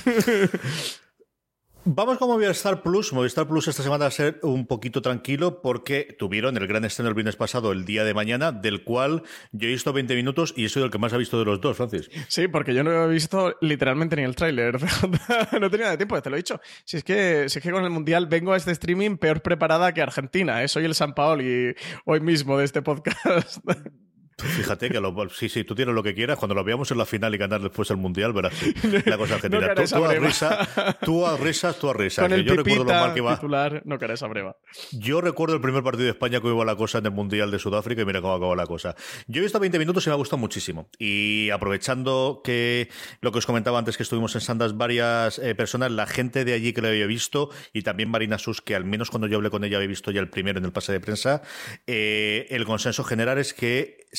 [1.90, 3.14] Vamos con Movistar Plus.
[3.14, 7.08] Movistar Plus esta semana va a ser un poquito tranquilo porque tuvieron el gran estreno
[7.08, 9.24] el viernes pasado, el día de mañana, del cual
[9.54, 11.78] yo he visto 20 minutos y soy el que más ha visto de los dos,
[11.78, 12.10] Francis.
[12.28, 14.78] Sí, porque yo no he visto literalmente ni el tráiler.
[15.62, 16.60] no tenía de tiempo, te lo he dicho.
[16.84, 19.94] Si es, que, si es que con el Mundial vengo a este streaming peor preparada
[19.94, 20.62] que Argentina.
[20.64, 20.68] ¿eh?
[20.68, 21.74] Soy el San Paoli
[22.04, 23.60] hoy mismo de este podcast.
[24.38, 26.38] Fíjate que lo, sí, sí, tú tienes lo que quieras.
[26.38, 28.54] Cuando lo veamos en la final y ganar después el mundial, verás
[29.06, 29.74] la cosa argentina.
[29.74, 30.28] No tú, breva.
[30.28, 30.68] risa,
[31.04, 32.24] tú haz risas, tú haz risas.
[32.24, 33.34] con Que el yo recuerdo lo mal que iba.
[33.36, 34.56] titular, no caeré esa breva.
[34.92, 37.58] Yo recuerdo el primer partido de España que iba la cosa en el Mundial de
[37.58, 38.96] Sudáfrica y mira cómo acabó la cosa.
[39.26, 40.88] Yo he visto 20 minutos y me ha gustado muchísimo.
[41.00, 42.90] Y aprovechando que
[43.22, 46.54] lo que os comentaba antes que estuvimos en Sandas varias eh, personas, la gente de
[46.54, 49.50] allí que lo había visto y también Marina Sus, que al menos cuando yo hablé
[49.50, 51.42] con ella había visto ya el primero en el pase de prensa,
[51.88, 54.06] eh, el consenso general es que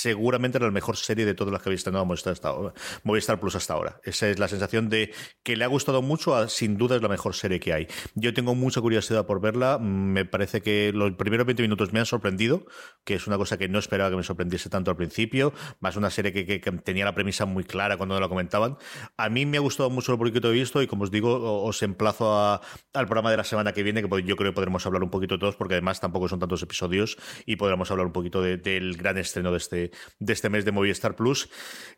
[0.00, 3.54] seguramente la mejor serie de todas las que habéis tenido Movistar, hasta ahora, Movistar Plus
[3.56, 4.00] hasta ahora.
[4.04, 7.34] Esa es la sensación de que le ha gustado mucho, sin duda es la mejor
[7.34, 7.88] serie que hay.
[8.14, 12.06] Yo tengo mucha curiosidad por verla, me parece que los primeros 20 minutos me han
[12.06, 12.66] sorprendido,
[13.04, 16.10] que es una cosa que no esperaba que me sorprendiese tanto al principio, más una
[16.10, 18.76] serie que, tenía la premisa muy clara cuando me la comentaban.
[19.16, 21.62] A mí me ha gustado mucho lo poquito que he visto y como os digo,
[21.64, 22.60] os emplazo
[22.92, 25.38] al programa de la semana que viene, que yo creo que podremos hablar un poquito
[25.38, 29.18] todos, porque además tampoco son tantos episodios y podremos hablar un poquito de- del gran
[29.18, 29.87] estreno de este,
[30.18, 31.48] de este mes de Movistar Plus.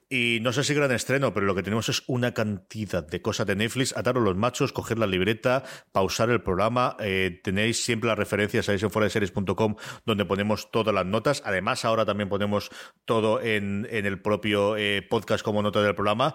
[0.08, 3.46] Y no sé si gran estreno, pero lo que tenemos es una cantidad de cosas
[3.46, 3.96] de Netflix.
[3.96, 6.96] Ataros los machos, coger la libreta, pausar el programa.
[6.98, 9.08] eh, tenéis siempre las referencias en fuera
[10.04, 11.42] donde ponemos todas las notas.
[11.44, 12.70] Además, ahora también ponemos
[13.04, 16.34] todo en, en el propio eh, podcast como nota del programa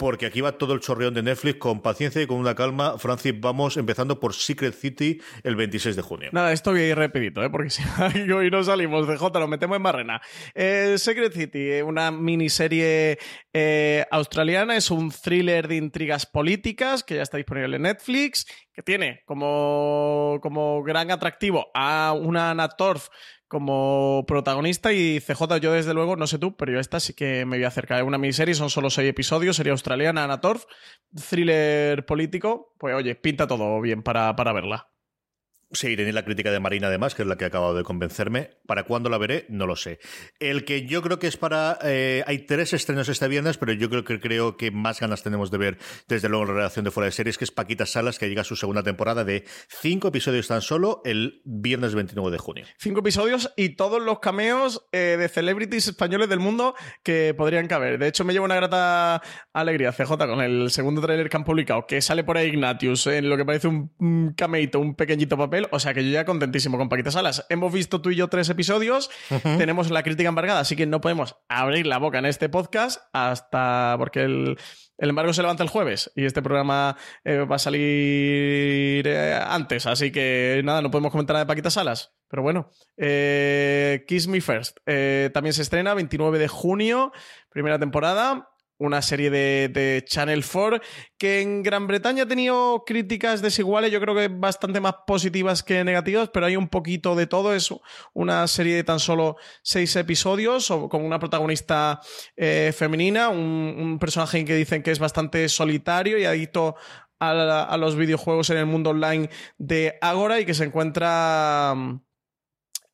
[0.00, 2.96] porque aquí va todo el chorreón de Netflix con paciencia y con una calma.
[2.96, 6.30] Francis, vamos empezando por Secret City el 26 de junio.
[6.32, 7.50] Nada, esto voy a ir rapidito, ¿eh?
[7.50, 7.82] porque si
[8.32, 10.22] hoy no salimos de J, lo metemos en barrena.
[10.54, 13.18] Eh, Secret City, eh, una miniserie
[13.52, 18.82] eh, australiana, es un thriller de intrigas políticas que ya está disponible en Netflix, que
[18.82, 23.10] tiene como, como gran atractivo a una Anna Torf
[23.50, 27.44] como protagonista y CJ yo desde luego, no sé tú, pero yo esta sí que
[27.44, 27.98] me voy a acercar.
[27.98, 30.66] Es una miniserie, son solo seis episodios, serie australiana, Anna Torf,
[31.28, 34.92] thriller político, pues oye, pinta todo bien para, para verla.
[35.72, 38.50] Sí, tenéis la crítica de Marina además, que es la que ha acabado de convencerme.
[38.66, 39.46] ¿Para cuándo la veré?
[39.48, 40.00] No lo sé.
[40.40, 41.78] El que yo creo que es para...
[41.84, 45.52] eh, hay tres estrenos este viernes, pero yo creo que creo que más ganas tenemos
[45.52, 45.78] de ver
[46.08, 48.44] desde luego la redacción de Fuera de Series, que es Paquita Salas, que llega a
[48.44, 52.64] su segunda temporada de cinco episodios tan solo el viernes 29 de junio.
[52.78, 57.98] Cinco episodios y todos los cameos eh, de celebrities españoles del mundo que podrían caber.
[57.98, 61.86] De hecho, me llevo una grata alegría, CJ, con el segundo tráiler que han publicado,
[61.86, 65.59] que sale por ahí Ignatius en lo que parece un cameito, un pequeñito papel.
[65.70, 67.46] O sea que yo ya contentísimo con Paquita Salas.
[67.48, 69.10] Hemos visto tú y yo tres episodios,
[69.42, 73.94] tenemos la crítica embargada, así que no podemos abrir la boca en este podcast hasta
[73.98, 74.58] porque el,
[74.98, 79.86] el embargo se levanta el jueves y este programa eh, va a salir eh, antes,
[79.86, 82.14] así que nada, no podemos comentar nada de Paquita Salas.
[82.28, 84.78] Pero bueno, eh, Kiss Me First
[85.32, 87.12] también se estrena 29 de junio,
[87.48, 88.50] primera temporada.
[88.80, 90.80] Una serie de, de Channel 4
[91.18, 95.84] que en Gran Bretaña ha tenido críticas desiguales, yo creo que bastante más positivas que
[95.84, 97.54] negativas, pero hay un poquito de todo.
[97.54, 97.72] Es
[98.14, 102.00] una serie de tan solo seis episodios con una protagonista
[102.36, 106.74] eh, femenina, un, un personaje que dicen que es bastante solitario y adicto
[107.20, 112.00] a, a los videojuegos en el mundo online de Agora y que se encuentra mm,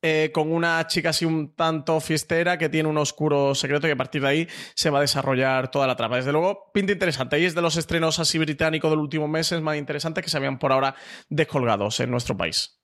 [0.07, 3.95] eh, con una chica así un tanto fiestera que tiene un oscuro secreto y a
[3.97, 6.15] partir de ahí se va a desarrollar toda la trama.
[6.15, 7.37] Desde luego, pinta interesante.
[7.39, 10.37] Y es de los estrenos así británicos del último mes es más interesante que se
[10.37, 10.95] habían por ahora
[11.29, 12.79] descolgados en nuestro país.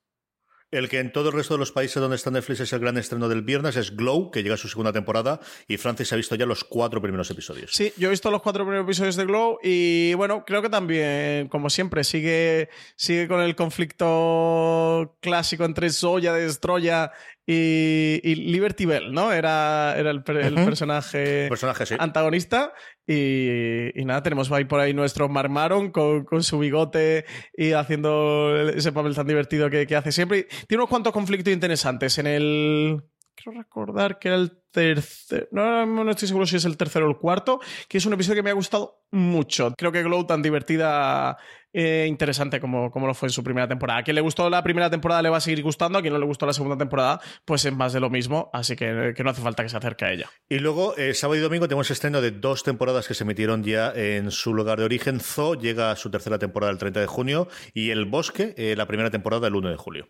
[0.74, 2.98] El que en todo el resto de los países donde está Netflix es el gran
[2.98, 6.34] estreno del viernes es Glow, que llega a su segunda temporada, y Francis ha visto
[6.34, 7.70] ya los cuatro primeros episodios.
[7.74, 11.48] Sí, yo he visto los cuatro primeros episodios de Glow y bueno, creo que también,
[11.48, 17.12] como siempre, sigue, sigue con el conflicto clásico entre Zoya de Destroya
[17.46, 19.32] y, y Liberty Bell, ¿no?
[19.32, 21.96] Era, era el, el personaje, personaje, sí.
[22.00, 22.74] antagonista.
[23.06, 27.26] Y, y nada, tenemos ahí por ahí nuestro Marmaron con, con su bigote
[27.56, 30.40] y haciendo ese papel tan divertido que, que hace siempre.
[30.40, 32.18] Y tiene unos cuantos conflictos interesantes.
[32.18, 33.02] En el.
[33.36, 35.50] Quiero recordar que era el tercer.
[35.52, 38.38] No, no estoy seguro si es el tercero o el cuarto, que es un episodio
[38.38, 39.74] que me ha gustado mucho.
[39.78, 41.38] Creo que Glow tan divertida
[41.72, 44.00] e interesante como, como lo fue en su primera temporada.
[44.00, 46.20] A quien le gustó la primera temporada le va a seguir gustando, a quien no
[46.20, 49.42] le gustó la segunda temporada, pues es más de lo mismo, así que, no hace
[49.42, 50.30] falta que se acerque a ella.
[50.48, 53.92] Y luego, eh, sábado y domingo, tenemos estreno de dos temporadas que se emitieron ya
[53.96, 55.20] en su lugar de origen.
[55.20, 58.86] Zoo llega a su tercera temporada el 30 de junio y El Bosque, eh, la
[58.86, 60.10] primera temporada el 1 de julio.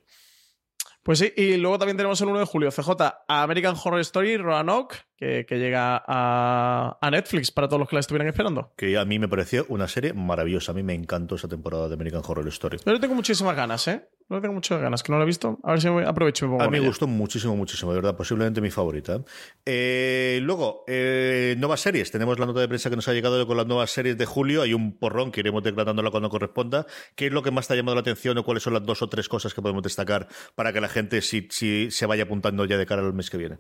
[1.03, 2.91] Pues sí, y luego también tenemos el 1 de julio, CJ,
[3.27, 7.99] American Horror Story, Roanoke, que, que llega a, a Netflix para todos los que la
[7.99, 8.71] estuvieran esperando.
[8.77, 10.71] Que a mí me pareció una serie maravillosa.
[10.71, 12.77] A mí me encantó esa temporada de American Horror Story.
[12.85, 14.07] Yo le tengo muchísimas ganas, ¿eh?
[14.34, 15.60] Le tengo muchas ganas, que no la he visto.
[15.63, 17.98] A ver si me- aprovecho y me pongo A mí me gustó muchísimo, muchísimo, de
[17.98, 19.22] verdad, posiblemente mi favorita.
[19.65, 22.12] Eh, luego, eh, nuevas series.
[22.12, 24.62] Tenemos la nota de prensa que nos ha llegado con las nuevas series de julio.
[24.62, 26.86] Hay un porrón que iremos declarándola cuando corresponda.
[27.15, 29.02] ¿Qué es lo que más te ha llamado la atención o cuáles son las dos
[29.02, 32.65] o tres cosas que podemos destacar para que la gente si, si se vaya apuntando
[32.65, 33.58] ya de cara al mes que viene?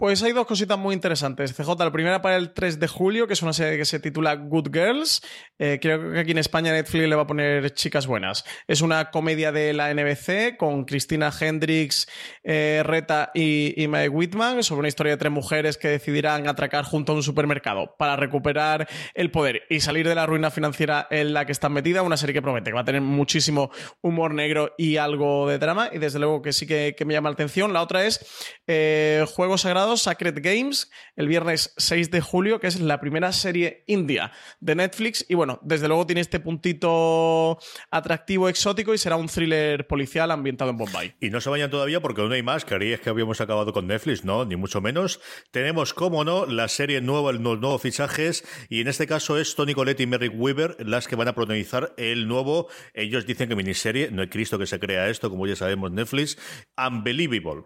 [0.00, 1.52] Pues hay dos cositas muy interesantes.
[1.54, 4.34] CJ, la primera para el 3 de julio, que es una serie que se titula
[4.34, 5.20] Good Girls.
[5.58, 8.46] Eh, creo que aquí en España Netflix le va a poner Chicas Buenas.
[8.66, 12.08] Es una comedia de la NBC con Cristina Hendricks,
[12.42, 16.86] eh, Reta y, y Mae Whitman sobre una historia de tres mujeres que decidirán atracar
[16.86, 21.34] junto a un supermercado para recuperar el poder y salir de la ruina financiera en
[21.34, 22.06] la que están metidas.
[22.06, 25.90] Una serie que promete que va a tener muchísimo humor negro y algo de drama.
[25.92, 27.74] Y desde luego que sí que, me llama la atención.
[27.74, 28.24] La otra es
[28.66, 34.32] eh, Juegos Sacred Games, el viernes 6 de julio, que es la primera serie india
[34.60, 35.24] de Netflix.
[35.28, 37.58] Y bueno, desde luego tiene este puntito
[37.90, 41.14] atractivo, exótico y será un thriller policial ambientado en Bombay.
[41.20, 42.64] Y no se vayan todavía porque aún hay más.
[42.64, 45.20] Creíais que habíamos acabado con Netflix, no, ni mucho menos.
[45.50, 48.44] Tenemos, como no, la serie nueva, los nuevos fichajes.
[48.68, 51.94] Y en este caso es Tony Colette y Merrick Weaver las que van a protagonizar
[51.96, 52.68] el nuevo.
[52.94, 56.38] Ellos dicen que miniserie, no hay Cristo que se crea esto, como ya sabemos, Netflix.
[56.76, 57.64] Unbelievable.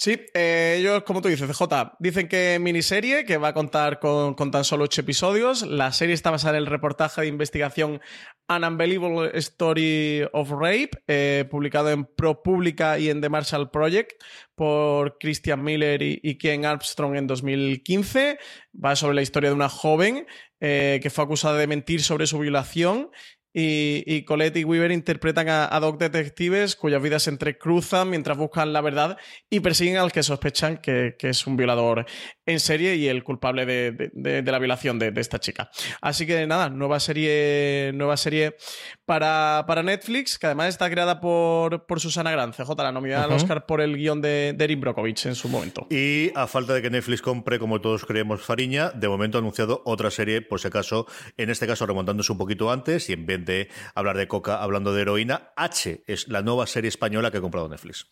[0.00, 4.34] Sí, eh, ellos, como tú dices, CJ, dicen que miniserie, que va a contar con,
[4.34, 5.62] con, tan solo ocho episodios.
[5.62, 8.00] La serie está basada en el reportaje de investigación
[8.46, 14.22] An Unbelievable Story of Rape, eh, publicado en ProPublica y en The Marshall Project
[14.54, 18.38] por Christian Miller y, Ken Armstrong en 2015.
[18.72, 20.28] Va sobre la historia de una joven
[20.60, 23.10] eh, que fue acusada de mentir sobre su violación
[23.60, 28.72] y, y, Colette y Weaver interpretan a, dos detectives cuyas vidas se entrecruzan mientras buscan
[28.72, 29.16] la verdad
[29.50, 32.06] y persiguen al que sospechan que es un violador
[32.48, 35.70] en serie y el culpable de, de, de, de la violación de, esta chica.
[36.00, 38.56] Así que nada, nueva serie, nueva serie
[39.04, 43.30] para, para Netflix, que además está creada por, por Susana Gran, CJ, la nominada uh
[43.30, 43.32] -huh.
[43.32, 45.86] al Oscar por el guion de, de Erin Brockovich en su momento.
[45.90, 49.82] Y a falta de que Netflix compre, como todos creemos, Fariña, de momento ha anunciado
[49.84, 51.06] otra serie, por si acaso,
[51.36, 54.94] en este caso remontándose un poquito antes y en vez de hablar de coca hablando
[54.94, 58.06] de heroína, H es la nueva serie española que ha comprado Netflix.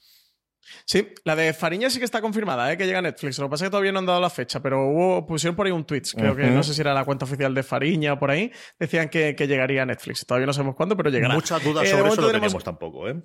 [0.85, 2.76] Sí, la de Fariña sí que está confirmada, ¿eh?
[2.76, 3.38] que llega a Netflix.
[3.38, 5.66] Lo que pasa es que todavía no han dado la fecha, pero hubo, pusieron por
[5.66, 6.38] ahí un tweet, creo uh -huh.
[6.38, 9.35] que no sé si era la cuenta oficial de Fariña o por ahí, decían que,
[9.35, 10.24] que llegaría a Netflix.
[10.26, 11.35] Todavía no sabemos cuándo, pero llegará.
[11.35, 12.33] Muchas dudas eh, sobre eso no tenemos...
[12.33, 13.22] teníamos tampoco, ¿eh?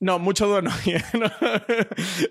[0.00, 0.70] No, mucho duda no.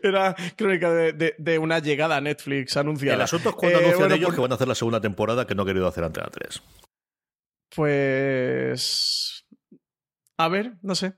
[0.03, 3.15] Era crónica de, de, de, una llegada a Netflix anunciada.
[3.15, 4.35] El asunto es cuando eh, anuncian bueno, ellos por...
[4.35, 6.61] que van a hacer la segunda temporada que no ha querido hacer Antena 3.
[7.75, 9.45] Pues.
[10.37, 11.13] A ver, no sé.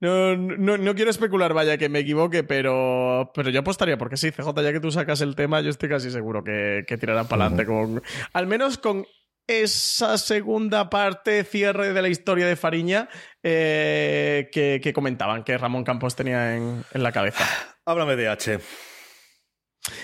[0.00, 4.30] No, no, no, quiero especular, vaya, que me equivoque, pero, pero yo apostaría, porque sí,
[4.30, 7.46] CJ, ya que tú sacas el tema, yo estoy casi seguro que, que tirarán para
[7.46, 8.02] adelante con.
[8.34, 9.06] Al menos con
[9.46, 13.08] esa segunda parte, cierre de la historia de Fariña,
[13.42, 17.44] eh, que, que, comentaban que Ramón Campos tenía en, en la cabeza.
[17.86, 18.58] Háblame de H.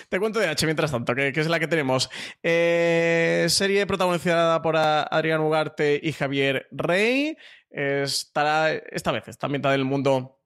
[0.09, 2.09] Te cuento de H mientras tanto, que, que es la que tenemos.
[2.42, 7.37] Eh, serie protagonizada por Adrián Ugarte y Javier Rey.
[7.72, 10.38] Estará, esta vez, está ambientada en el mundo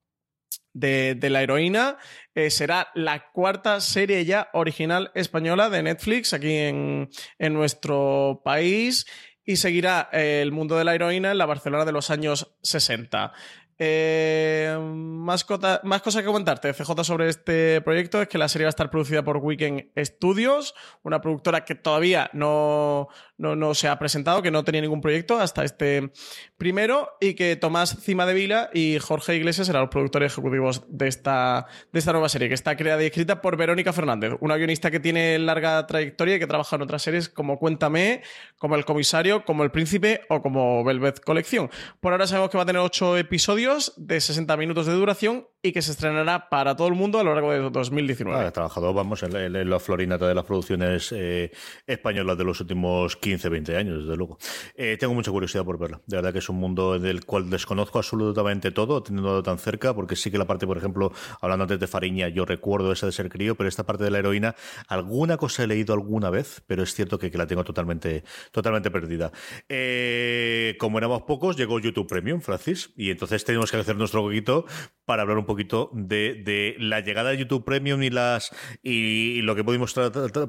[0.73, 1.99] de, la heroína.
[2.35, 7.09] Eh, será la cuarta serie ya original española de Netflix aquí en,
[7.39, 9.07] en nuestro país
[9.45, 13.33] y seguirá eh, el mundo de la heroína en la Barcelona de los años 60.
[13.79, 18.65] Eh, más, cota, más cosas que comentarte, CJ, sobre este proyecto es que la serie
[18.65, 23.09] va a estar producida por Weekend Studios, una productora que todavía no,
[23.39, 26.11] no, no, se ha presentado, que no tenía ningún proyecto hasta este
[26.57, 31.09] primero, y que Tomás Cima de Vila y Jorge Iglesias serán los productores ejecutivos de
[31.09, 34.91] esta, de esta nueva serie, que está creada y escrita por Verónica Fernández, una guionista
[34.91, 38.23] que tiene larga trayectoria y que trabaja en otras series como Cuéntame,
[38.59, 41.71] como El Comisario, como El Príncipe o como Velvet Colección.
[42.01, 45.73] Por ahora sabemos que va a tener ocho episodios de 60 minutos de duración y
[45.73, 48.39] que se estrenará para todo el mundo a lo largo de 2019.
[48.39, 51.51] Ah, he trabajado, vamos, en la, en la, florinata de las producciones eh,
[51.87, 54.39] españolas de los últimos 15, 20 años, desde luego.
[54.77, 56.01] Eh, tengo mucha curiosidad por verla.
[56.07, 60.15] De verdad que es un mundo del cual desconozco absolutamente todo, teniendo tan cerca, porque
[60.15, 63.29] sí que la parte, por ejemplo, hablando antes de Fariña, yo recuerdo esa de ser
[63.29, 64.55] crío, pero esta parte de la heroína,
[64.89, 68.91] alguna cosa he leído alguna vez, pero es cierto que, que la tengo totalmente, totalmente
[68.91, 69.33] perdida.
[69.69, 74.65] Eh, como éramos pocos, llegó YouTube Premium, Francis, y entonces tenemos que hacer nuestro poquito
[75.05, 78.51] para hablar un poquito de, de, la llegada de YouTube Premium y las
[78.83, 79.95] y, lo que pudimos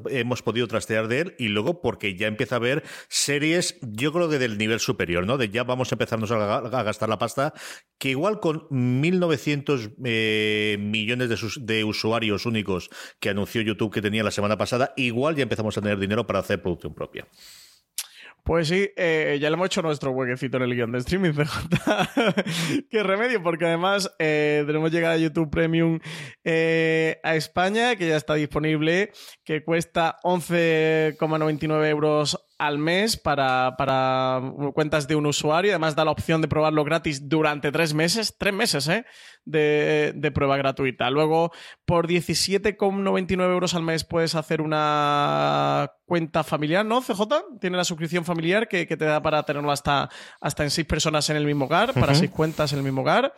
[0.10, 4.30] hemos podido trastear de él y luego porque ya empieza a haber series yo creo
[4.30, 7.54] que del nivel superior no de ya vamos a empezarnos a, a gastar la pasta
[7.98, 12.90] que igual con 1900 eh, millones de, sus, de usuarios únicos
[13.20, 16.40] que anunció YouTube que tenía la semana pasada igual ya empezamos a tener dinero para
[16.40, 17.28] hacer producción propia
[18.48, 22.88] pues sí, eh, ya le hemos hecho nuestro huequecito en el guion de streaming, CJ.
[22.90, 26.00] Qué remedio, porque además eh, tenemos llegada a YouTube Premium
[26.46, 29.12] eh, a España, que ya está disponible,
[29.44, 34.42] que cuesta 11,99 euros al mes para, para
[34.74, 35.72] cuentas de un usuario.
[35.72, 38.36] Además, da la opción de probarlo gratis durante tres meses.
[38.38, 39.06] Tres meses, ¿eh?
[39.46, 41.10] De, de prueba gratuita.
[41.10, 41.52] Luego,
[41.86, 47.02] por 17,99 euros al mes puedes hacer una cuenta familiar, ¿no?
[47.02, 50.10] CJ tiene la suscripción familiar que, que te da para tenerlo hasta,
[50.42, 52.00] hasta en seis personas en el mismo hogar, uh -huh.
[52.00, 53.34] para seis cuentas en el mismo hogar.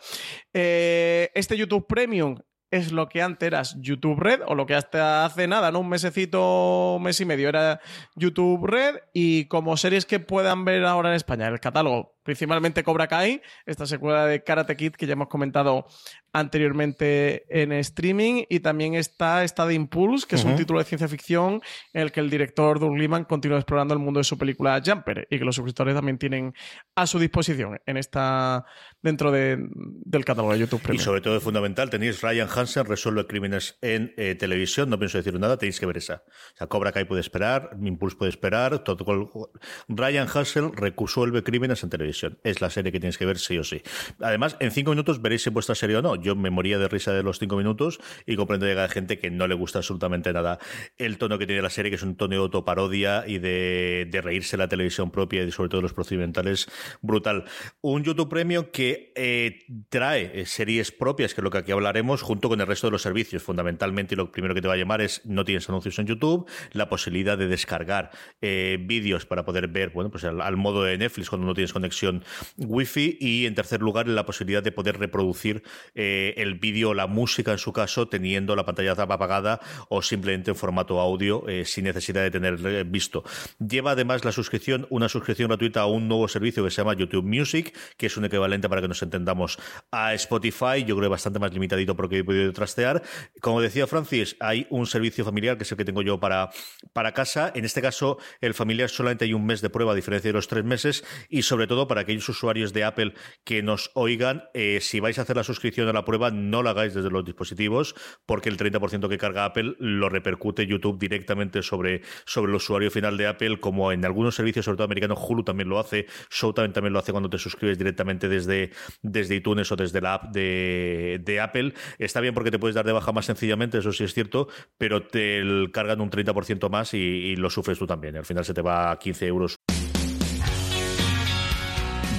[0.52, 2.36] Eh, este YouTube Premium
[2.70, 5.80] es lo que antes era YouTube Red, o lo que hasta hace nada, ¿no?
[5.80, 7.80] Un mesecito, un mes y medio era
[8.14, 13.08] YouTube Red, y como series que puedan ver ahora en España, el catálogo, principalmente Cobra
[13.08, 15.86] Kai, esta secuela de Karate Kid que ya hemos comentado
[16.32, 20.42] anteriormente en streaming, y también está esta de Impulse, que uh -huh.
[20.42, 21.62] es un título de ciencia ficción
[21.92, 25.28] en el que el director Doug Liman continúa explorando el mundo de su película Jumper,
[25.30, 26.52] y que los suscriptores también tienen
[26.96, 28.64] a su disposición en esta
[29.00, 30.82] dentro de, del catálogo de YouTube.
[30.82, 31.00] Premium.
[31.00, 35.18] Y sobre todo es fundamental, tenéis Ryan Hansen resuelve crímenes en eh, televisión, no pienso
[35.18, 36.24] decir nada, tenéis que ver esa.
[36.54, 39.52] O sea, Cobra Kai puede esperar, Impulse puede esperar, todo,
[39.88, 42.38] Ryan Hassel resuelve crímenes en televisión televisión.
[42.42, 43.82] Es la serie que tienes que ver sí o sí.
[44.20, 46.16] Además, en cinco minutos veréis si vuestra serie o no.
[46.20, 49.30] Yo me moría de risa de los cinco minutos y comprendo que hay gente que
[49.30, 50.58] no le gusta absolutamente nada
[50.98, 54.56] el tono que tiene la serie, que es un tono de autoparodia y de, reírse
[54.56, 56.68] la televisión propia y sobre todo los procedimentales
[57.00, 57.44] brutal.
[57.80, 62.22] Un YouTube Premium que eh, trae eh, series propias, que es lo que aquí hablaremos,
[62.22, 63.42] junto con el resto de los servicios.
[63.42, 66.88] Fundamentalmente, lo primero que te va a llamar es no tienes anuncios en YouTube, la
[66.88, 68.10] posibilidad de descargar
[68.42, 71.72] eh, vídeos para poder ver, bueno, pues al, al modo de Netflix cuando no tienes
[71.72, 72.24] conexión
[72.58, 75.62] Wi-Fi y en tercer lugar la posibilidad de poder reproducir
[75.94, 80.50] eh, el vídeo o la música en su caso teniendo la pantalla apagada o simplemente
[80.50, 83.24] en formato audio eh, sin necesidad de tener eh, visto.
[83.58, 87.24] Lleva además la suscripción, una suscripción gratuita a un nuevo servicio que se llama YouTube
[87.24, 89.58] Music, que es un equivalente para que nos entendamos
[89.90, 93.02] a Spotify, yo creo bastante más limitadito porque he podido trastear.
[93.40, 96.50] Como decía Francis, hay un servicio familiar que es el que tengo yo para,
[96.92, 97.52] para casa.
[97.54, 100.48] En este caso, el familiar solamente hay un mes de prueba a diferencia de los
[100.48, 105.00] tres meses y sobre todo para aquellos usuarios de Apple que nos oigan, eh, si
[105.00, 107.94] vais a hacer la suscripción a la prueba, no la hagáis desde los dispositivos
[108.26, 113.16] porque el 30% que carga Apple lo repercute YouTube directamente sobre, sobre el usuario final
[113.16, 116.92] de Apple, como en algunos servicios, sobre todo americanos, Hulu también lo hace, Showtime también
[116.92, 118.70] lo hace cuando te suscribes directamente desde,
[119.02, 121.74] desde iTunes o desde la app de, de Apple.
[121.98, 124.48] Está bien porque te puedes dar de baja más sencillamente, eso sí es cierto,
[124.78, 125.42] pero te
[125.72, 128.16] cargan un 30% más y, y lo sufres tú también.
[128.16, 129.56] Al final se te va a 15 euros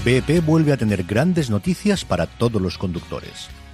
[0.03, 3.49] BP vuelve a tener grandes noticias para todos los conductores.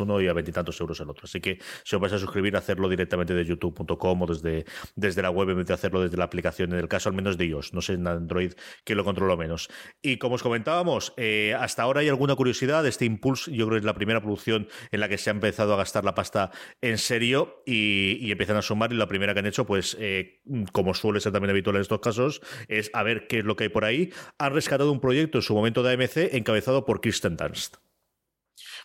[0.00, 1.24] Uno y a veintitantos euros el otro.
[1.24, 4.64] Así que si os vais a suscribir, hacerlo directamente de youtube.com o desde,
[4.96, 7.36] desde la web en vez de hacerlo desde la aplicación, en el caso al menos
[7.36, 8.52] de iOS, no sé en Android
[8.84, 9.68] que lo controlo menos.
[10.02, 13.80] Y como os comentábamos, eh, hasta ahora hay alguna curiosidad este Impulse, yo creo que
[13.80, 16.98] es la primera producción en la que se ha empezado a gastar la pasta en
[16.98, 20.40] serio y, y empiezan a sumar y la primera que han hecho, pues eh,
[20.72, 23.64] como suele ser también habitual en estos casos, es a ver qué es lo que
[23.64, 24.12] hay por ahí.
[24.38, 27.89] Han rescatado un proyecto en su momento de AMC encabezado por Kristen Dunst.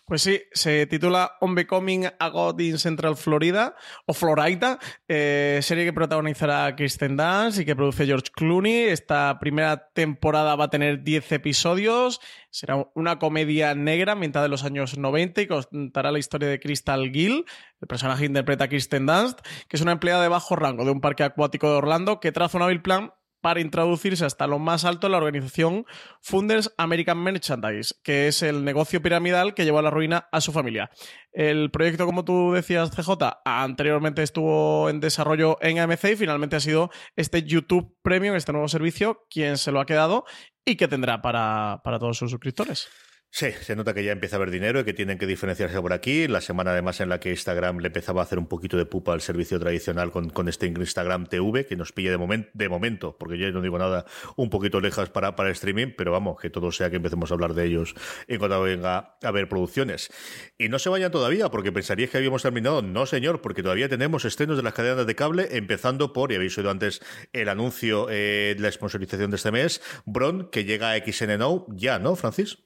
[0.06, 3.74] Pues sí, se titula On Becoming a God in Central Florida,
[4.06, 4.78] o Florida,
[5.08, 8.84] eh, serie que protagonizará Kristen Dunst y que produce George Clooney.
[8.84, 14.62] Esta primera temporada va a tener 10 episodios, será una comedia negra ambientada en los
[14.62, 17.44] años 90 y contará la historia de Crystal Gill,
[17.80, 20.92] el personaje que interpreta a Kristen Dunst, que es una empleada de bajo rango de
[20.92, 23.10] un parque acuático de Orlando que traza un hábil plan
[23.46, 25.86] para introducirse hasta lo más alto en la organización
[26.20, 30.50] Funders American Merchandise, que es el negocio piramidal que llevó a la ruina a su
[30.50, 30.90] familia.
[31.30, 33.12] El proyecto, como tú decías, CJ,
[33.44, 38.66] anteriormente estuvo en desarrollo en AMC y finalmente ha sido este YouTube Premium, este nuevo
[38.66, 40.24] servicio, quien se lo ha quedado
[40.64, 42.88] y que tendrá para, para todos sus suscriptores.
[43.30, 45.92] Sí, se nota que ya empieza a haber dinero y que tienen que diferenciarse por
[45.92, 46.26] aquí.
[46.26, 49.12] La semana además en la que Instagram le empezaba a hacer un poquito de pupa
[49.12, 53.36] al servicio tradicional con, este Instagram TV, que nos pille de, momen, de momento, porque
[53.36, 54.06] yo no digo nada,
[54.36, 57.52] un poquito lejas para, para streaming, pero vamos, que todo sea que empecemos a hablar
[57.52, 57.94] de ellos
[58.26, 60.10] en cuanto venga a ver producciones.
[60.56, 62.80] Y no se vayan todavía, porque pensaríais que habíamos terminado.
[62.80, 66.56] No, señor, porque todavía tenemos estrenos de las cadenas de cable, empezando por, y habéis
[66.56, 67.02] oído antes
[67.34, 71.98] el anuncio eh, de la sponsorización de este mes, Bron, que llega a XNNO ya,
[71.98, 72.65] ¿no, Francis?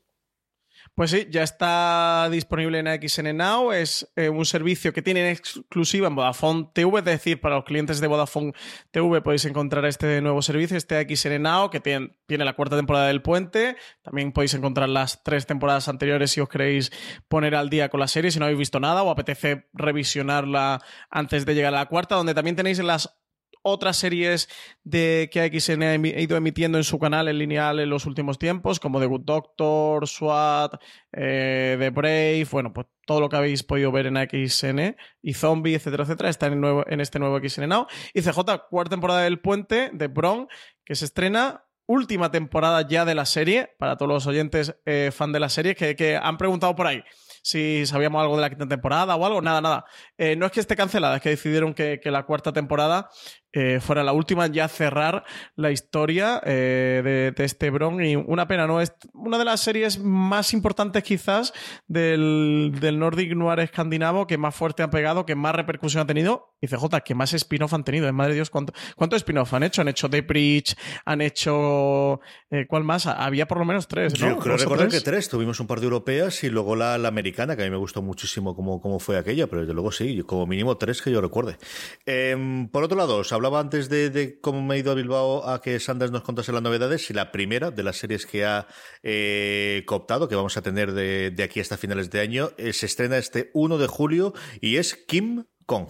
[0.95, 3.72] Pues sí, ya está disponible en XN Now.
[3.72, 8.01] Es eh, un servicio que tienen exclusiva en Vodafone TV, es decir, para los clientes
[8.01, 8.53] de Vodafone
[8.91, 13.07] TV podéis encontrar este nuevo servicio, este XN Now, que tiene, tiene, la cuarta temporada
[13.07, 13.76] del puente.
[14.03, 16.91] También podéis encontrar las tres temporadas anteriores si os queréis
[17.28, 21.47] poner al día con la serie, si no habéis visto nada o apetece revisionarla antes
[21.47, 23.19] de llegar a la cuarta, donde también tenéis las
[23.62, 24.48] otras series
[24.84, 28.80] de que AXN ha ido emitiendo en su canal en lineal en los últimos tiempos,
[28.80, 30.74] como The Good Doctor, SWAT,
[31.12, 35.74] eh, The Brave, bueno, pues todo lo que habéis podido ver en AXN y Zombie,
[35.74, 37.86] etcétera, etcétera, está en, nuevo, en este nuevo XN Now.
[38.14, 40.48] Y CJ, cuarta temporada del Puente de Bron,
[40.84, 45.32] que se estrena última temporada ya de la serie, para todos los oyentes eh, fan
[45.32, 47.02] de la serie, que, que han preguntado por ahí
[47.42, 49.42] si sabíamos algo de la quinta temporada o algo.
[49.42, 49.84] Nada, nada.
[50.18, 53.11] Eh, no es que esté cancelada, es que decidieron que, que la cuarta temporada
[53.53, 55.24] eh, fuera la última ya cerrar
[55.57, 58.80] la historia eh, de, este Bron y una pena, ¿no?
[58.80, 61.53] Es una de las series más importantes quizás
[61.88, 66.55] del, del Nordic Noir escandinavo que más fuerte han pegado, que más repercusión ha tenido
[66.61, 68.12] y CJ, que más spin-off han tenido.
[68.12, 69.80] Madre Dios, ¿cuánto, cuánto spin-off han hecho?
[69.80, 72.20] Han hecho The Preach, han hecho...
[72.51, 73.07] Eh, ¿Cuál más?
[73.07, 74.28] Había por lo menos tres, ¿no?
[74.28, 75.28] Yo creo recordar que tres.
[75.28, 78.03] Tuvimos un par de europeas y luego la, la americana, que a mí me gustó
[78.03, 81.57] muchísimo cómo, cómo fue aquella, pero desde luego sí, como mínimo tres que yo recuerde.
[82.05, 85.80] Em, por otro lado, hablaba antes de, cómo me he ido a Bilbao a que
[85.80, 88.66] Sanders nos contase las novedades y la primera de las series que ha
[89.03, 93.16] eh, cooptado, que vamos a tener de, aquí hasta finales de año, eh, se estrena
[93.16, 95.88] este 1 de julio y es Kim Kong.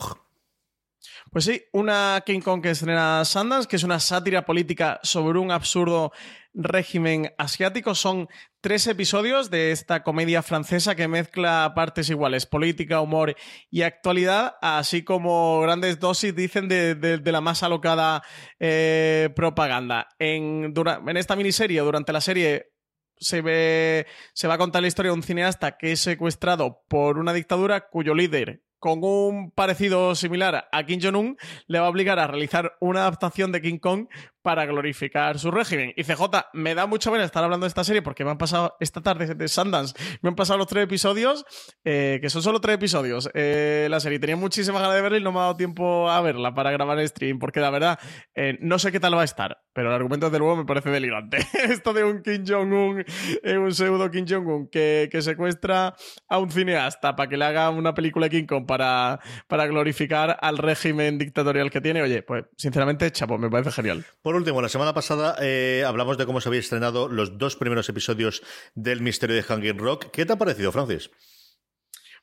[1.31, 5.53] Pues sí, una King Kong que estrena Sanders, que es una sátira política sobre un
[5.53, 6.11] absurdo
[6.55, 7.95] régimen asiático.
[7.95, 8.29] Son
[8.61, 13.37] tres episodios de esta comedia francesa que mezcla partes iguales, política, humor
[13.71, 18.25] y actualidad, así como grandes dosis, dicen, de, la más alocada
[18.59, 20.09] eh, propaganda.
[20.19, 20.75] En,
[21.07, 22.73] en esta miniserie, durante la serie,
[23.17, 27.19] se, ve, se va a contar la historia de un cineasta que es secuestrado por
[27.19, 32.19] una dictadura cuyo líder con un parecido similar a Kim Jong-un, le va a obligar
[32.19, 34.09] a realizar una adaptación de King Kong
[34.43, 35.93] para glorificar su régimen.
[35.97, 36.23] Y CJ,
[36.55, 39.35] me da mucha pena estar hablando de esta serie porque me han pasado esta tarde
[39.35, 41.45] de Sundance, me han pasado los tres episodios,
[41.85, 43.31] eh, que son solo tres episodios.
[43.35, 46.21] Eh, la serie tenía muchísimas ganas de verla y no me ha dado tiempo a
[46.21, 47.99] verla para grabar el stream, porque la verdad,
[48.35, 50.91] eh, no sé qué tal va a estar, pero el argumento desde luego me parece
[50.91, 51.39] delirante.
[51.69, 53.05] Esto de un Kim Jong-un,
[53.45, 55.95] un pseudo Kim Jong-un que, que, secuestra
[56.29, 60.39] a un cineasta para que le haga una película de King Kong para, para glorificar
[60.41, 64.05] al régimen dictatorial que tiene, oye, pues sinceramente, chapo, me parece genial.
[64.31, 67.89] Por último, la semana pasada eh, hablamos de cómo se habían estrenado los dos primeros
[67.89, 68.45] episodios
[68.77, 70.13] del Misterio de Hanging Rock.
[70.13, 71.11] ¿Qué te ha parecido, Francis?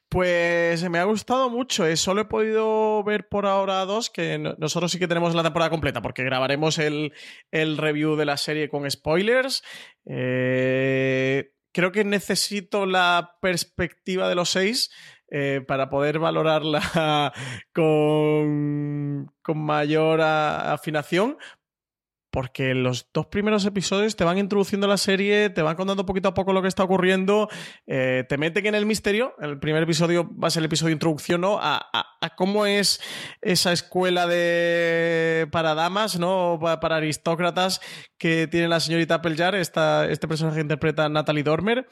[0.08, 1.86] Pues me ha gustado mucho.
[1.86, 1.98] Eh.
[1.98, 6.02] Solo he podido ver por ahora dos, que nosotros sí que tenemos la temporada completa,
[6.02, 7.12] porque grabaremos el,
[7.52, 9.62] review de la serie con spoilers.
[10.06, 14.92] Eh, creo que necesito la perspectiva de los seis.
[15.68, 17.34] para poder valorarla
[17.74, 21.38] con, con mayor afinación,
[22.32, 26.34] porque los dos primeros episodios te van introduciendo la serie, te van contando poquito a
[26.34, 27.50] poco lo que está ocurriendo,
[27.86, 29.36] eh, te meten en el misterio.
[29.40, 31.60] El primer episodio va a ser el episodio de introducción ¿no?
[31.62, 31.82] a,
[32.36, 33.02] cómo es
[33.42, 36.60] esa escuela de para damas, ¿no?
[36.62, 37.82] para, aristócratas
[38.18, 41.88] que tiene la señorita Applejar, esta, este personaje que interpreta Natalie Dormer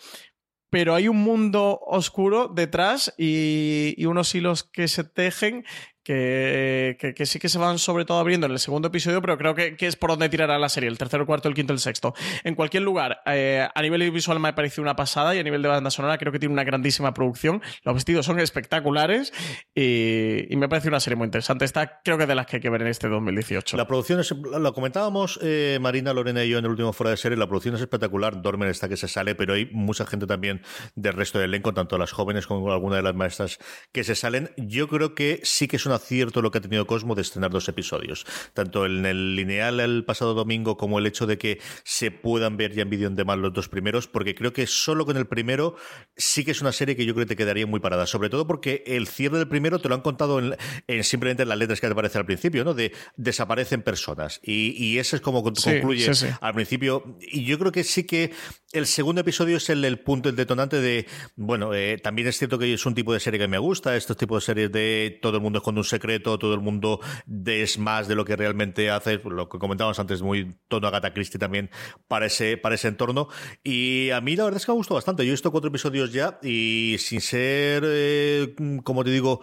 [0.75, 5.63] pero hay un mundo oscuro detrás y, unos hilos que se tejen
[6.05, 9.75] que, sí que se van sobre todo abriendo en el segundo episodio, pero creo que,
[9.79, 12.13] es por donde tirará la serie, el tercero, el cuarto, el quinto, el sexto.
[12.43, 15.63] En cualquier lugar, eh, a nivel visual me ha parecido una pasada y a nivel
[15.63, 17.61] de banda sonora creo que tiene una grandísima producción.
[17.83, 19.33] Los vestidos son espectaculares
[19.73, 21.65] y, me parece una serie muy interesante.
[21.65, 23.75] Esta creo que de las que hay que ver en este 2018.
[23.75, 27.17] La producción es, lo comentábamos eh, Marina, Lorena y yo en el último fuera de
[27.17, 30.61] serie, la producción es espectacular, Dormer está que se sale, pero hay mucha gente también
[30.95, 33.57] del resto del elenco, tanto las jóvenes como alguna de las maestras
[33.91, 34.51] que se salen.
[34.55, 37.51] Yo creo que sí que es una cierto lo que ha tenido Cosmo de estrenar
[37.51, 42.11] dos episodios, tanto en el lineal el pasado domingo como el hecho de que se
[42.11, 45.17] puedan ver ya en vídeo en demás los dos primeros, porque creo que solo con
[45.17, 45.75] el primero
[46.15, 48.47] sí que es una serie que yo creo que te quedaría muy parada, sobre todo
[48.47, 51.87] porque el cierre del primero te lo han contado en, simplemente en las letras que
[51.87, 52.73] te aparece al principio, ¿no?
[52.73, 57.83] De desaparecen personas y, y ese es como concluye al principio y yo creo que
[57.83, 58.31] sí que
[58.73, 62.73] el segundo episodio es el, punto, el detonante de, bueno, eh, también es cierto que
[62.73, 65.41] es un tipo de serie que me gusta, estos tipos de series de todo el
[65.41, 66.99] mundo es con un secreto, todo el mundo
[67.45, 71.39] es más de lo que realmente hace, lo que comentábamos antes, muy tono Agatha Christie
[71.39, 71.69] también
[72.07, 73.29] para ese, entorno.
[73.63, 75.23] Y a mí la verdad es que me gustó bastante.
[75.23, 79.41] Yo he visto cuatro episodios ya y sin ser, eh, como te digo,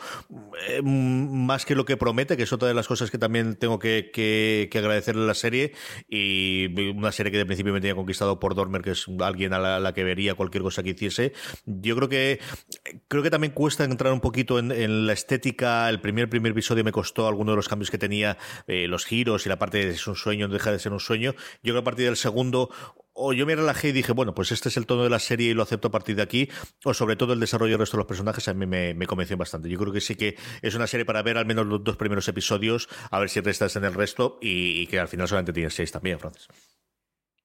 [0.68, 3.78] eh, más que lo que promete, que es otra de las cosas que también tengo
[3.78, 5.72] que, que, que agradecerle a la serie
[6.08, 9.80] y una serie que de principio me tenía conquistado por Dormer, que es alguien a
[9.80, 11.32] la, que vería cualquier cosa que hiciese.
[11.66, 12.40] Yo creo que
[13.08, 15.88] creo que también cuesta entrar un poquito en, la estética.
[15.88, 19.46] El primer primer episodio me costó algunos de los cambios que tenía, eh, los giros
[19.46, 21.34] y la parte de es un sueño, no deja de ser un sueño.
[21.62, 22.70] Yo creo que a partir del segundo
[23.14, 25.50] o yo me relajé y dije, bueno, pues este es el tono de la serie
[25.50, 26.48] y lo acepto a partir de aquí,
[26.84, 29.68] o sobre todo el desarrollo del resto de los personajes a mí me, convenció bastante.
[29.68, 32.26] Yo creo que sí que es una serie para ver al menos los dos primeros
[32.28, 35.74] episodios, a ver si restas en el resto y, y que al final solamente tienes
[35.74, 36.48] seis también, Francis.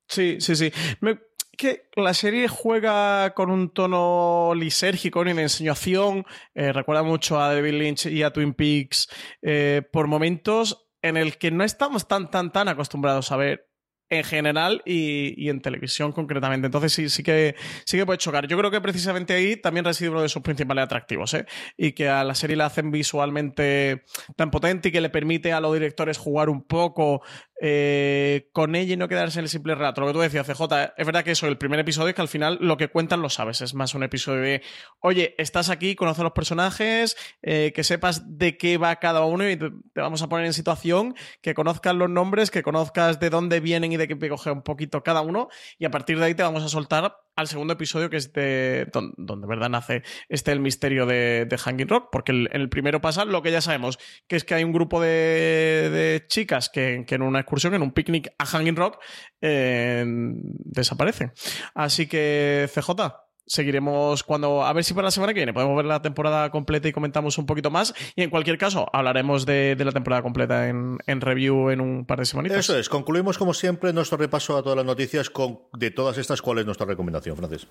[0.07, 0.71] Sí, sí, sí.
[1.01, 1.19] Me-
[1.57, 6.25] que la serie juega con un tono lisérgico y de enseñación.
[6.55, 9.09] eh, recuerda mucho a David Lynch y a Twin Peaks
[9.41, 13.67] eh, por momentos en el que no estamos tan, tan, tan acostumbrados a ver
[14.09, 16.67] en general y, y en televisión concretamente.
[16.67, 17.55] Entonces sí, sí que
[17.85, 18.47] sí que puede chocar.
[18.47, 21.45] Yo creo que precisamente ahí también reside uno de sus principales atractivos, ¿eh?
[21.75, 24.05] Y que a la serie la hacen visualmente
[24.35, 27.21] tan potente y que le permite a los directores jugar un poco
[27.61, 30.01] eh, con ella y no quedarse en el simple relato.
[30.01, 32.27] Lo que tú decías, CJ, es verdad que eso, el primer episodio es que al
[32.27, 33.61] final lo que cuentan lo sabes.
[33.61, 34.61] Es más un episodio de,
[34.99, 39.49] oye, estás aquí, conoces a los personajes, eh, que sepas de qué va cada uno
[39.49, 43.29] y te, te vamos a poner en situación, que conozcas los nombres, que conozcas de
[43.29, 45.49] dónde vienen y de qué coge un poquito cada uno.
[45.79, 48.87] Y a partir de ahí te vamos a soltar al segundo episodio, que es de
[48.91, 52.69] don- donde, de verdad nace este el misterio de, Hanging Rock, porque el- en el
[52.69, 56.69] primero pasa lo que ya sabemos, que es que hay un grupo de, de chicas
[56.69, 58.99] que, que en una excursión, en un picnic a Hanging Rock,
[59.41, 61.31] eh, desaparecen.
[61.73, 64.63] Así que, CJ, seguiremos cuando.
[64.63, 67.37] A ver si para la semana que viene podemos ver la temporada completa y comentamos
[67.37, 67.93] un poquito más.
[68.15, 72.05] Y en cualquier caso, hablaremos de, de la temporada completa en, en review en un
[72.05, 72.59] par de semanitas.
[72.59, 76.41] Eso es, concluimos como siempre nuestro repaso a todas las noticias con de todas estas,
[76.41, 77.67] ¿cuál es nuestra recomendación, Francis?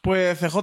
[0.00, 0.56] Pues CJ,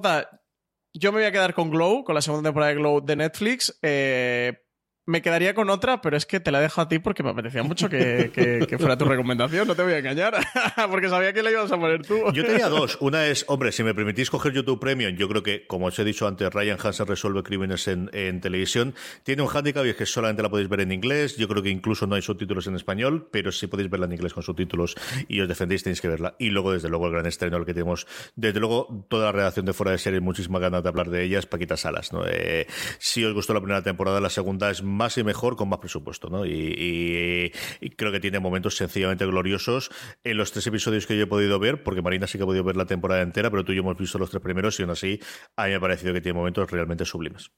[0.93, 3.78] yo me voy a quedar con Glow, con la segunda temporada de Glow de Netflix.
[3.82, 4.64] Eh,
[5.05, 7.63] me quedaría con otra, pero es que te la dejo a ti porque me apetecía
[7.63, 10.35] mucho que, que- fuera tu recomendación, no te voy a engañar,
[10.89, 12.31] porque sabía que la ibas a poner tú.
[12.33, 12.97] Yo tenía dos.
[13.01, 16.03] Una es, hombre, si me permitís coger YouTube Premium, yo creo que, como os he
[16.03, 18.93] dicho antes, Ryan Hansen resuelve crímenes en, en televisión.
[19.23, 21.37] Tiene un handicap y es que solamente la podéis ver en inglés.
[21.37, 24.33] Yo creo que incluso no hay subtítulos en español, pero si podéis verla en inglés
[24.33, 24.95] con subtítulos
[25.27, 26.35] y os defendéis, tenéis que verla.
[26.39, 29.65] Y luego, desde luego, el gran estreno, el que tenemos, desde luego, toda la redacción
[29.65, 32.11] de Fuera de Serie, muchísimas ganas de hablar de ellas, Paquita Salas.
[32.11, 32.23] ¿no?
[32.27, 32.67] Eh,
[32.99, 34.83] si os gustó la primera temporada, la segunda es
[35.17, 36.29] y mejor, con más presupuesto.
[36.29, 36.45] ¿no?
[36.45, 39.89] Y, y- y creo que tiene momentos sencillamente gloriosos
[40.23, 42.63] en los tres episodios que yo he podido ver, porque Marina sí que ha podido
[42.63, 44.91] ver la temporada entera, pero tú y yo hemos visto los tres primeros y aún
[44.91, 45.19] así
[45.55, 47.51] a mí me ha parecido que tiene momentos realmente sublimes.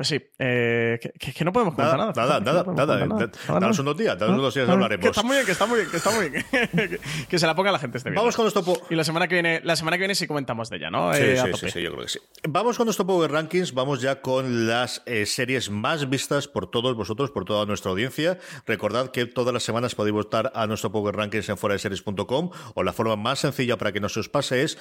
[0.00, 2.40] Pues sí, eh, que, no podemos contar Nada, nada.
[2.40, 3.30] nada, nada, no nada.
[3.60, 5.02] danos unos días, danos unos días, Ah, hablaremos.
[5.04, 6.44] Que está muy bien, que está muy bien, que está muy bien.
[6.50, 9.34] que, que se la ponga la gente este Vamos con nuestro Y la semana que
[9.34, 11.12] viene, la semana que viene sí comentamos de ella, ¿no?
[11.12, 12.18] Sí, Eh, sí, sí, sí, yo creo que sí.
[12.48, 16.96] Vamos con nuestro Power Rankings, vamos ya con las eh, series más vistas por todos
[16.96, 18.38] vosotros, por toda nuestra audiencia.
[18.66, 22.94] Recordad que todas las semanas podéis votar a nuestro Power Rankings en fueradeseries.com o la
[22.94, 24.78] forma más sencilla para que no se os pase es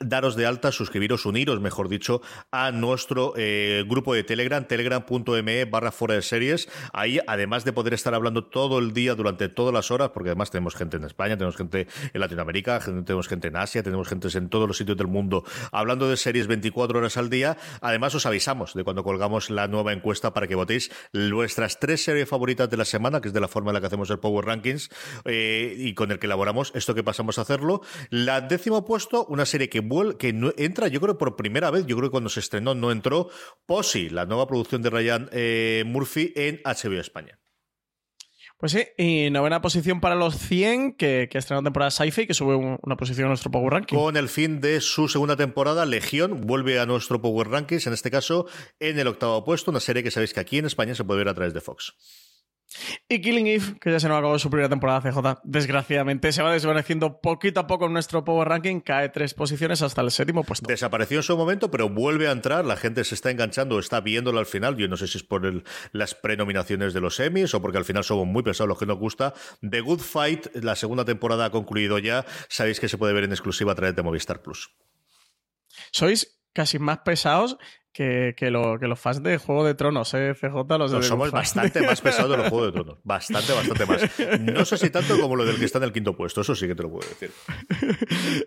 [0.00, 5.92] daros de alta, suscribiros, uniros, mejor dicho, a nuestro eh, grupo de Telegram, telegram.me barra
[5.92, 6.68] fuera de series.
[6.92, 10.50] Ahí, además de poder estar hablando todo el día durante todas las horas, porque además
[10.50, 14.48] tenemos gente en España, tenemos gente en Latinoamérica, tenemos gente en Asia, tenemos gente en
[14.48, 17.58] todos los sitios del mundo hablando de series 24 horas al día.
[17.80, 22.28] Además, os avisamos de cuando colgamos la nueva encuesta para que votéis vuestras tres series
[22.28, 24.46] favoritas de la semana, que es de la forma en la que hacemos el Power
[24.46, 24.88] Rankings
[25.26, 27.82] eh, y con el que elaboramos esto que pasamos a hacerlo.
[28.08, 31.84] La décimo puesto, una serie que vuel- que no- entra, yo creo, por primera vez,
[31.86, 33.28] yo creo que cuando se estrenó no entró,
[33.66, 37.38] Posi, la nueva producción de Ryan eh, Murphy en HBO España.
[38.58, 42.54] Pues sí, y novena posición para los 100, que, que estrenó temporada Sci-Fi, que sube
[42.54, 43.96] un- una posición a nuestro Power Ranking.
[43.96, 48.10] Con el fin de su segunda temporada, Legión vuelve a nuestro Power Rankings, en este
[48.10, 48.46] caso
[48.78, 51.28] en el octavo puesto, una serie que sabéis que aquí en España se puede ver
[51.30, 51.94] a través de Fox.
[53.08, 56.52] Y Killing Eve, que ya se nos acabó su primera temporada CJ, desgraciadamente se va
[56.52, 60.66] desvaneciendo poquito a poco en nuestro Power Ranking, cae tres posiciones hasta el séptimo puesto.
[60.68, 62.64] Desapareció en su momento, pero vuelve a entrar.
[62.64, 64.76] La gente se está enganchando, está viéndolo al final.
[64.76, 67.84] Yo no sé si es por el- las prenominaciones de los Emmys o porque al
[67.84, 69.34] final somos muy pesados los que nos gusta.
[69.68, 72.24] The Good Fight, la segunda temporada ha concluido ya.
[72.48, 74.70] Sabéis que se puede ver en exclusiva a través de Movistar Plus.
[75.92, 77.56] Sois casi más pesados
[77.92, 80.32] que, que, lo- que los fans de Juego de Tronos, ¿eh?
[80.34, 82.98] CJ, los de No, The somos bastante más pesados de los Juegos de Tronos.
[83.02, 84.40] Bastante, bastante más.
[84.40, 86.40] No sé si tanto como lo del que está en el quinto puesto.
[86.40, 87.30] Eso sí que te lo puedo decir.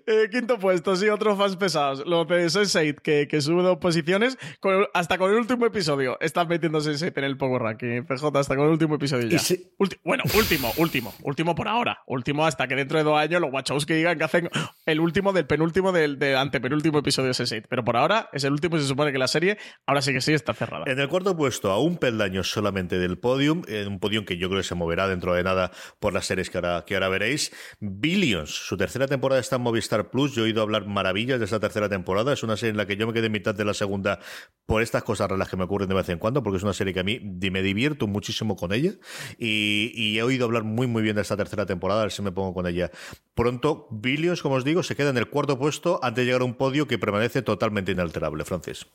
[0.05, 2.03] Eh, quinto puesto, sí, otros fans pesados.
[2.05, 4.37] Los de Sense8, que, que sube dos posiciones.
[4.59, 8.03] con hasta con el último episodio están metiendo Sense8 en el Power Ranking.
[8.03, 9.35] PJ, hasta con el último episodio ya.
[9.35, 11.13] Y si- Ulti- bueno, último, último.
[11.23, 11.99] Último por ahora.
[12.07, 14.49] Último hasta que dentro de dos años los Wachowski digan que hacen
[14.85, 17.65] el último del penúltimo del, del antepenúltimo episodio de Sense8.
[17.69, 20.21] Pero por ahora es el último y se supone que la serie, ahora sí que
[20.21, 20.85] sí está cerrada.
[20.87, 24.47] En el cuarto puesto, a un peldaño solamente del podium, en un podium que yo
[24.47, 27.51] creo que se moverá dentro de nada por las series que ahora, veréis.
[27.79, 30.33] Billions, su tercera temporada está en Movistar Plus.
[30.33, 32.31] Yo he oído hablar maravillas de esa tercera temporada.
[32.31, 34.19] Es una serie en la que yo me quedé en mitad de la segunda
[34.65, 36.93] por estas cosas raras que me ocurren de vez en cuando, porque es una serie
[36.93, 38.91] que a mí me divierto muchísimo con ella.
[39.37, 42.21] Y, y he oído hablar muy, muy bien de esta tercera temporada, a ver si
[42.21, 42.91] me pongo con ella
[43.35, 43.87] pronto.
[43.91, 46.55] Billions, como os digo, se queda en el cuarto puesto antes de llegar a un
[46.55, 48.85] podio que permanece totalmente inalterable, Francis.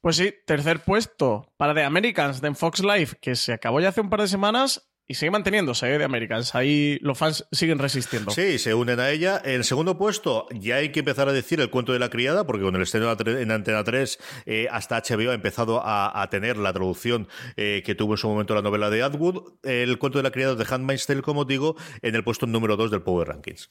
[0.00, 4.00] Pues sí, tercer puesto para The Americans de Fox Life, que se acabó ya hace
[4.00, 5.98] un par de semanas y sigue manteniéndose ¿eh?
[5.98, 6.54] de Americans.
[6.54, 8.30] Ahí los fans siguen resistiendo.
[8.30, 9.42] Sí, se unen a ella.
[9.44, 12.62] En segundo puesto, ya hay que empezar a decir el cuento de la criada, porque
[12.62, 17.26] con el estreno en Antena 3, eh, hasta HBO ha empezado a, tener la traducción
[17.56, 19.54] eh, que tuvo en su momento la novela de Atwood.
[19.64, 22.92] El cuento de la criada de Handmaid's Tale, como digo, en el puesto número 2
[22.92, 23.68] del Power Rankings.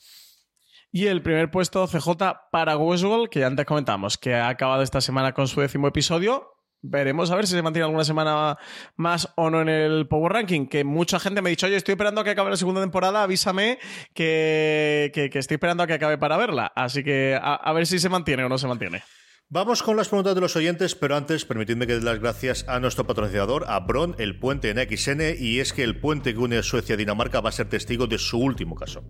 [0.92, 5.02] Y el primer puesto CJ para Westworld, que ya antes comentamos, que ha acabado esta
[5.02, 6.56] semana con su décimo episodio.
[6.82, 8.58] Veremos a ver si se mantiene alguna semana
[8.96, 10.68] más o no en el Power Ranking.
[10.68, 13.22] Que mucha gente me ha dicho, oye, estoy esperando a que acabe la segunda temporada,
[13.22, 13.78] avísame
[14.16, 16.72] que, que, estoy esperando a que acabe para verla.
[16.76, 19.04] Así que a, a ver si se mantiene o no se mantiene.
[19.52, 22.80] Vamos con las preguntas de los oyentes, pero antes permitidme que dé las gracias a
[22.80, 26.58] nuestro patrocinador, a Bron, el puente en XN, y es que el puente que une
[26.58, 29.04] a Suecia y Dinamarca va a ser testigo de su último caso.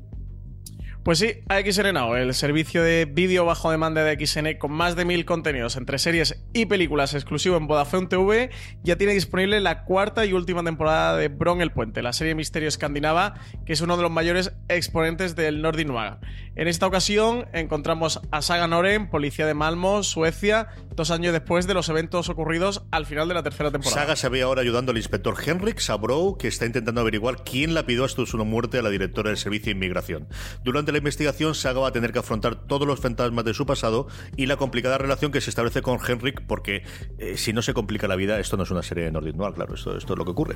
[1.03, 5.05] Pues sí, AXN Now, el servicio de vídeo bajo demanda de XN con más de
[5.05, 8.49] mil contenidos entre series y películas exclusivo en Vodafone TV,
[8.83, 12.67] ya tiene disponible la cuarta y última temporada de Bron el Puente, la serie Misterio
[12.67, 13.35] Escandinava,
[13.65, 16.17] que es uno de los mayores exponentes del Nordic Noir.
[16.55, 21.73] En esta ocasión encontramos a Saga Noren, policía de Malmo, Suecia, dos años después de
[21.73, 24.01] los eventos ocurridos al final de la tercera temporada.
[24.01, 27.85] Saga se ve ahora ayudando al inspector Henrik Sabrow, que está intentando averiguar quién la
[27.85, 30.27] pidió hasta su muerte a la directora del Servicio de Inmigración.
[30.63, 34.07] Durante la investigación, Saga va a tener que afrontar todos los fantasmas de su pasado
[34.35, 36.83] y la complicada relación que se establece con Henrik, porque
[37.17, 39.53] eh, si no se complica la vida, esto no es una serie de Nordic Noir,
[39.53, 40.55] claro, esto, esto es lo que ocurre.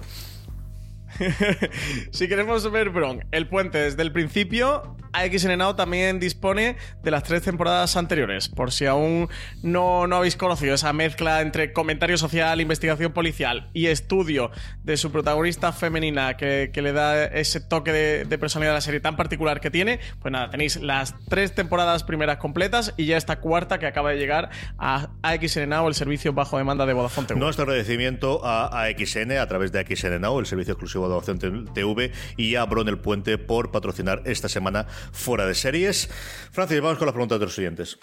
[2.11, 7.23] si queremos ver Bron, el puente desde el principio, AXN Now también dispone de las
[7.23, 8.49] tres temporadas anteriores.
[8.49, 9.29] Por si aún
[9.61, 14.51] no, no habéis conocido esa mezcla entre comentario social, investigación policial y estudio
[14.83, 18.81] de su protagonista femenina que, que le da ese toque de, de, personalidad a la
[18.81, 23.17] serie tan particular que tiene, pues nada, tenéis las tres temporadas primeras completas y ya
[23.17, 27.27] esta cuarta que acaba de llegar a AXN Now, el servicio bajo demanda de Vodafone
[27.27, 27.39] TV.
[27.39, 32.11] Nuestro agradecimiento a AXN a través de AXN Now, el servicio exclusivo de Vodafone TV
[32.37, 36.09] y a Bron el Puente por patrocinar esta semana fuera de series.
[36.51, 37.99] Francis, vamos con las preguntas de los siguientes.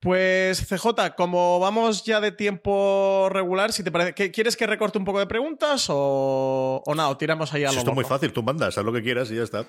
[0.00, 4.98] Pues CJ, como vamos ya de tiempo regular, si te parece, ¿qué, ¿quieres que recorte
[4.98, 7.08] un poco de preguntas o, o nada?
[7.08, 9.30] O tiramos ahí a lo Esto es muy fácil, tú mandas, haz lo que quieras
[9.30, 9.64] y ya está.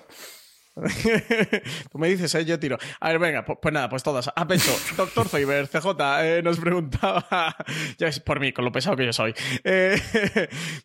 [1.90, 2.44] Tú me dices, ¿eh?
[2.44, 2.78] yo tiro.
[3.00, 4.30] A ver, venga, pues, pues nada, pues todas.
[4.34, 4.72] A pecho.
[4.96, 5.88] Doctor Zoiber, CJ,
[6.22, 7.56] eh, nos preguntaba,
[7.98, 9.34] ya es por mí, con lo pesado que yo soy.
[9.62, 10.00] Eh,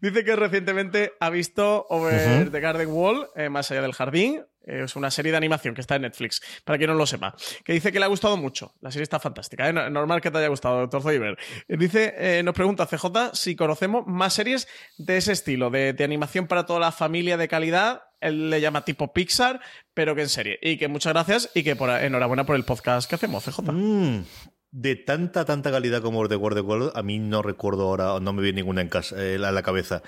[0.01, 2.51] dice que recientemente ha visto Over uh -huh.
[2.51, 4.45] the Garden Wall, eh, más allá del jardín.
[4.61, 7.33] Es una serie de animación que está en Netflix, para quien no lo sepa.
[7.63, 8.75] Que dice que le ha gustado mucho.
[8.81, 9.71] La serie está fantástica.
[9.71, 11.39] Normal que te haya gustado, doctor Zoiber.
[11.67, 14.67] Dice, nos pregunta CJ si conocemos más series
[14.97, 18.85] de ese estilo, de, de animación para toda la familia de calidad él le llama
[18.85, 19.61] tipo Pixar,
[19.93, 20.59] pero que en serie.
[20.61, 23.71] Y que muchas gracias y que por, enhorabuena por el podcast que hacemos, CJ.
[23.71, 24.23] Mm,
[24.71, 28.33] de tanta, tanta calidad como The World of World, a mí no recuerdo ahora, no
[28.33, 30.03] me viene ninguna en casa, eh, a la cabeza.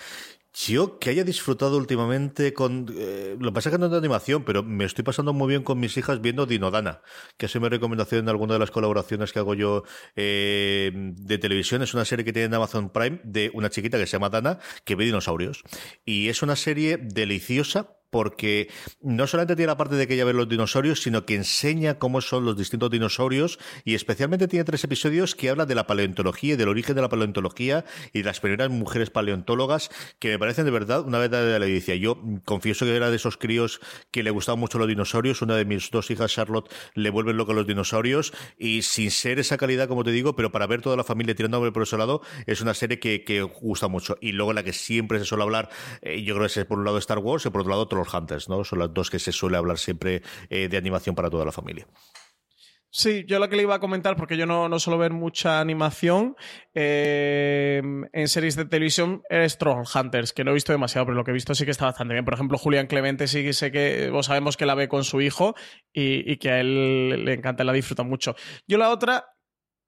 [0.53, 2.93] Yo que haya disfrutado últimamente con...
[2.97, 5.47] Eh, lo que pasa es que no es de animación, pero me estoy pasando muy
[5.47, 7.01] bien con mis hijas viendo Dinodana,
[7.37, 9.83] que es mi recomendación en alguna de las colaboraciones que hago yo
[10.17, 11.81] eh, de televisión.
[11.83, 14.59] Es una serie que tiene en Amazon Prime de una chiquita que se llama Dana,
[14.83, 15.63] que ve dinosaurios.
[16.03, 18.69] Y es una serie deliciosa porque
[19.01, 22.21] no solamente tiene la parte de que ella ve los dinosaurios, sino que enseña cómo
[22.21, 26.57] son los distintos dinosaurios y especialmente tiene tres episodios que habla de la paleontología y
[26.57, 29.89] del origen de la paleontología y de las primeras mujeres paleontólogas
[30.19, 31.95] que me parecen de verdad una verdadera delicia.
[31.95, 33.79] Yo confieso que era de esos críos
[34.11, 35.41] que le gustaban mucho los dinosaurios.
[35.41, 39.57] Una de mis dos hijas, Charlotte, le vuelven loco los dinosaurios y sin ser esa
[39.57, 42.61] calidad, como te digo, pero para ver toda la familia tirando por ese lado, es
[42.61, 44.17] una serie que, que gusta mucho.
[44.19, 45.69] Y luego la que siempre se suele hablar,
[46.01, 48.00] eh, yo creo que es por un lado Star Wars y por otro lado otro
[48.11, 48.63] Hunters, ¿no?
[48.63, 51.87] Son las dos que se suele hablar siempre eh, de animación para toda la familia.
[52.93, 55.61] Sí, yo lo que le iba a comentar, porque yo no, no suelo ver mucha
[55.61, 56.35] animación
[56.73, 57.81] eh,
[58.11, 61.31] en series de televisión, es Troll Hunters, que no he visto demasiado, pero lo que
[61.31, 62.25] he visto sí que está bastante bien.
[62.25, 65.21] Por ejemplo, Julián Clemente sí que sé que vos sabemos que la ve con su
[65.21, 65.55] hijo
[65.93, 68.35] y, y que a él le encanta, la disfruta mucho.
[68.67, 69.25] Yo la otra,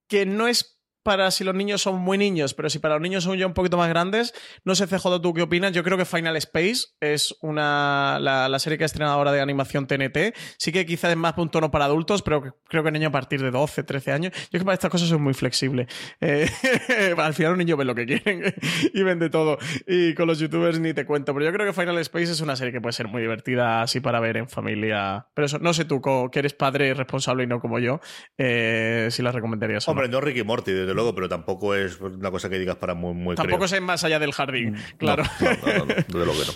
[0.08, 0.73] que no es
[1.04, 3.54] para si los niños son muy niños, pero si para los niños son ya un
[3.54, 4.34] poquito más grandes,
[4.64, 5.74] no sé, CJ, ¿tú qué opinas?
[5.74, 9.88] Yo creo que Final Space es una la, serie que ha estrenado ahora de animación
[9.88, 10.36] TNT.
[10.58, 13.42] Sí que quizás es más un tono para adultos, pero creo que niños a partir
[13.42, 14.34] de 12, 13 años.
[14.34, 15.88] Yo creo que para estas cosas soy muy flexible.
[16.22, 16.50] Eh,
[17.18, 18.54] al final los niños ven lo que quieren
[18.94, 19.58] y ven de todo.
[19.88, 21.34] Y con los youtubers ni te cuento.
[21.34, 24.00] Pero yo creo que Final Space es una serie que puede ser muy divertida así
[24.00, 25.28] para ver en familia.
[25.34, 26.02] Pero eso, no sé tú,
[26.32, 28.00] que eres padre responsable y no como yo,
[28.38, 29.88] eh, si las recomendarías.
[29.88, 33.14] Hombre, no Ricky Morty, desde luego, pero tampoco es una cosa que digas para muy,
[33.14, 35.24] muy Tampoco es más allá del jardín, mm, claro.
[35.40, 36.54] No, desde luego que no.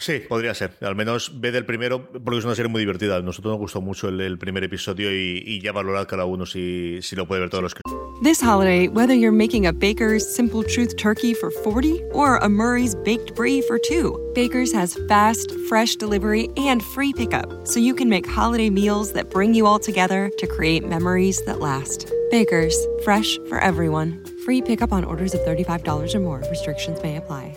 [0.00, 0.72] Sí, podría ser.
[0.80, 3.20] Al menos ve del primero, porque es una serie muy divertida.
[3.20, 7.14] Nosotros nos gustó mucho el, primer episodio y, y, ya valorad cada uno si, si
[7.16, 7.82] lo puede ver todos los que.
[8.22, 12.94] This holiday, whether you're making a Baker's Simple Truth turkey for 40 or a Murray's
[12.94, 18.08] Baked Brie for two, Baker's has fast, fresh delivery and free pickup, so you can
[18.08, 22.10] make holiday meals that bring you all together to create memories that last.
[22.30, 24.24] Baker's, fresh for everyone.
[24.44, 26.42] Free pickup on orders of $35 or more.
[26.50, 27.56] Restrictions may apply.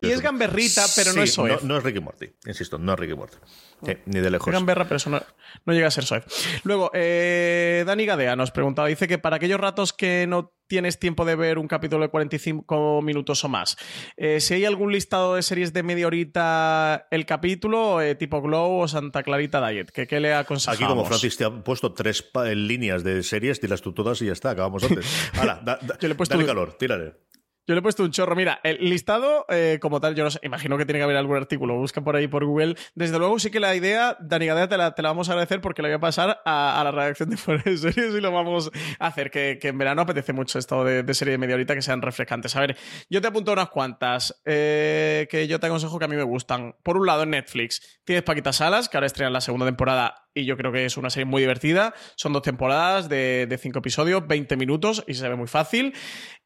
[0.00, 1.62] Y es gamberrita, pero no es Soez.
[1.62, 3.36] No, es Ricky Morty, insisto, no es Ricky Morty.
[4.06, 4.48] ni de lejos.
[4.48, 6.24] Es gamberra, pero eso no, llega a ser Soez.
[6.64, 11.24] Luego, eh, Dani Gadea nos preguntaba, dice que para aquellos ratos que no tienes tiempo
[11.24, 13.76] de ver un capítulo de 45 minutos o más,
[14.16, 18.80] eh, si hay algún listado de series de media horita el capítulo, eh, tipo Glow
[18.80, 20.80] o Santa Clarita Diet, ¿qué, qué le aconsejamos?
[20.80, 24.32] Aquí como Francis te ha puesto tres líneas de series, tiras tú todas y ya
[24.32, 25.06] está, acabamos antes.
[25.34, 27.14] Hala, Yo le he puesto dale calor, tírale.
[27.66, 28.36] Yo le he puesto un chorro.
[28.36, 31.36] Mira, el listado, eh, como tal, yo no sé, imagino que tiene que haber algún
[31.36, 31.74] artículo.
[31.76, 32.76] Busca por ahí por Google.
[32.94, 35.60] Desde luego, sí que la idea, Dani Gadea, te la, te la vamos a agradecer
[35.60, 38.70] porque la voy a pasar a, la redacción de Fuera de Series y lo vamos
[39.00, 39.32] a hacer.
[39.32, 42.54] Que, en verano apetece mucho esto de, serie de media horita que sean refrescantes.
[42.54, 42.76] A ver,
[43.10, 46.76] yo te apunto unas cuantas eh, que yo te aconsejo que a mí me gustan.
[46.84, 50.44] Por un lado, en Netflix tienes Paquita Salas, que ahora estrenan la segunda temporada y
[50.44, 51.94] yo creo que es una serie muy divertida.
[52.14, 55.94] Son dos temporadas de, cinco episodios, 20 minutos y se ve muy fácil.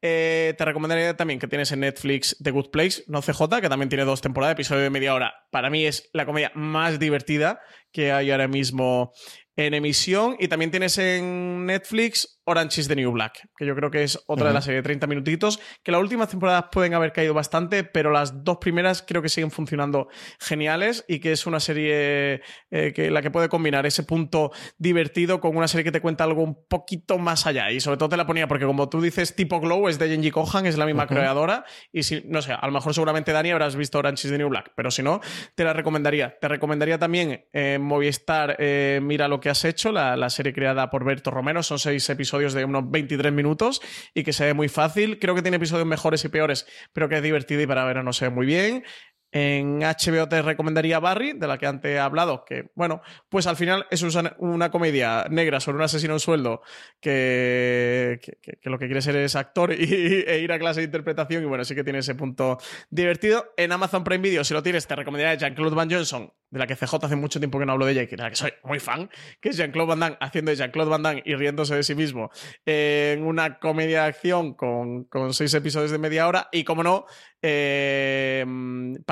[0.01, 3.89] Eh, te recomendaría también que tienes en Netflix The Good Place, no CJ, que también
[3.89, 5.35] tiene dos temporadas, episodio de media hora.
[5.51, 7.61] Para mí es la comedia más divertida
[7.93, 9.13] que hay ahora mismo
[9.57, 10.37] en emisión.
[10.39, 14.19] Y también tienes en Netflix Orange is the New Black, que yo creo que es
[14.27, 17.85] otra de las series de 30 minutitos, que las últimas temporadas pueden haber caído bastante,
[17.85, 20.09] pero las dos primeras creo que siguen funcionando
[20.41, 25.41] geniales y que es una serie eh, que la que puede combinar ese punto divertido
[25.41, 27.71] con una serie que te cuenta algo un poquito más allá.
[27.71, 30.31] Y sobre todo te la ponía porque como tú dices, tipo Glow es de Genji
[30.31, 31.65] Kohan, es la misma creadora.
[31.93, 34.49] Y si, no sé, a lo mejor seguramente Dani habrás visto Orange is the New
[34.49, 35.21] Black, pero si no,
[35.55, 36.39] te la recomendaría.
[36.41, 40.89] Te recomendaría también eh, Movistar, eh, Mira lo que has hecho, la, la serie creada
[40.91, 43.81] por Berto Romero, son seis episodios de unos 23 minutos
[44.15, 45.19] y que se ve muy fácil.
[45.19, 48.13] Creo que tiene episodios mejores y peores, pero que es divertido y para ver no
[48.13, 48.85] se ve muy bien.
[49.33, 53.57] En HBO te recomendaría Barry, de la que antes he hablado, que, bueno, pues al
[53.57, 54.03] final es
[54.39, 56.63] una comedia negra sobre un asesino en sueldo
[57.01, 58.19] que,
[58.63, 61.65] lo que quiere ser es actor y, e ir a clase de interpretación y bueno,
[61.65, 62.59] sí que tiene ese punto
[62.91, 63.53] divertido.
[63.57, 66.75] En Amazon Prime Video, si lo tienes, te recomendaría Jean-Claude Van Johnson, de la que
[66.75, 68.81] CJ hace mucho tiempo que no hablo de ella y de la que soy muy
[68.81, 69.09] fan,
[69.41, 72.31] que es Jean-Claude Van Damme haciendo de Jean-Claude Van Damme y riéndose de sí mismo
[72.67, 77.07] en una comedia de acción con, con seis episodios de media hora y, como no,
[77.43, 78.45] eh,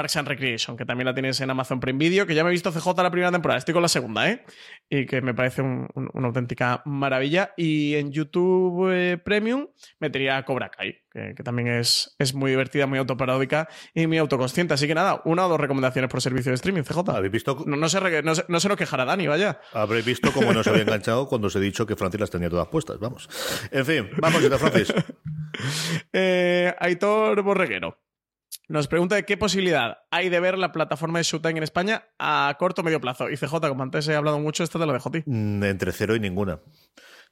[0.09, 2.53] Parks and Recreation, que también la tienes en Amazon Prime Video, que ya me he
[2.53, 4.43] visto CJ la primera temporada, estoy con la segunda, ¿eh?
[4.89, 7.53] Y que me parece una auténtica maravilla.
[7.59, 9.67] Y en YouTube eh, Premium
[10.01, 14.73] metería Cobra Kai, que, también es, es, muy divertida, muy autoparódica y muy autoconsciente.
[14.73, 17.11] Así que nada, una o dos recomendaciones por servicio de streaming, CJ.
[17.11, 17.65] ¿Habéis visto?
[17.67, 19.61] No, no, se, no, no se nos quejará Dani, vaya.
[19.75, 22.69] Habréis visto cómo nos había enganchado cuando os he dicho que Francis las tenía todas
[22.69, 23.29] puestas, vamos.
[23.71, 24.95] En fin, vamos, Francis.
[26.15, 28.08] eh, Aitor Borreguero.
[28.69, 32.55] Nos pregunta de qué posibilidad hay de ver la plataforma de Showtime en España a
[32.59, 33.31] corto o medio plazo.
[33.31, 35.23] Y CJ, como antes he hablado mucho, esto te lo dejo ti.
[35.25, 36.61] Mm, entre cero y ninguna.